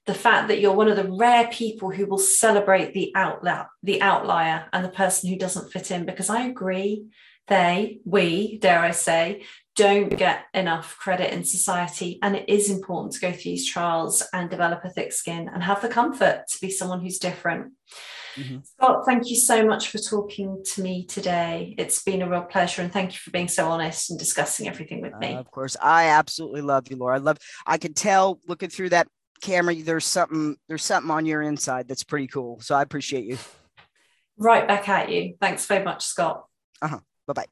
[0.08, 4.00] the fact that you're one of the rare people who will celebrate the outlier, the
[4.00, 7.04] outlier and the person who doesn't fit in, because I agree,
[7.46, 9.44] they, we, dare I say,
[9.76, 12.18] don't get enough credit in society.
[12.22, 15.62] And it is important to go through these trials and develop a thick skin and
[15.62, 17.74] have the comfort to be someone who's different.
[18.36, 18.58] Mm-hmm.
[18.62, 21.74] Scott, thank you so much for talking to me today.
[21.76, 25.02] It's been a real pleasure, and thank you for being so honest and discussing everything
[25.02, 25.34] with me.
[25.34, 27.16] Uh, of course, I absolutely love you, Laura.
[27.16, 27.38] I love.
[27.66, 29.08] I can tell looking through that
[29.40, 32.60] camera there's something there's something on your inside that's pretty cool.
[32.60, 33.38] So i appreciate you.
[34.36, 35.34] Right back at you.
[35.40, 36.44] Thanks very much scott.
[36.80, 37.00] Uh-huh.
[37.26, 37.46] Bye-bye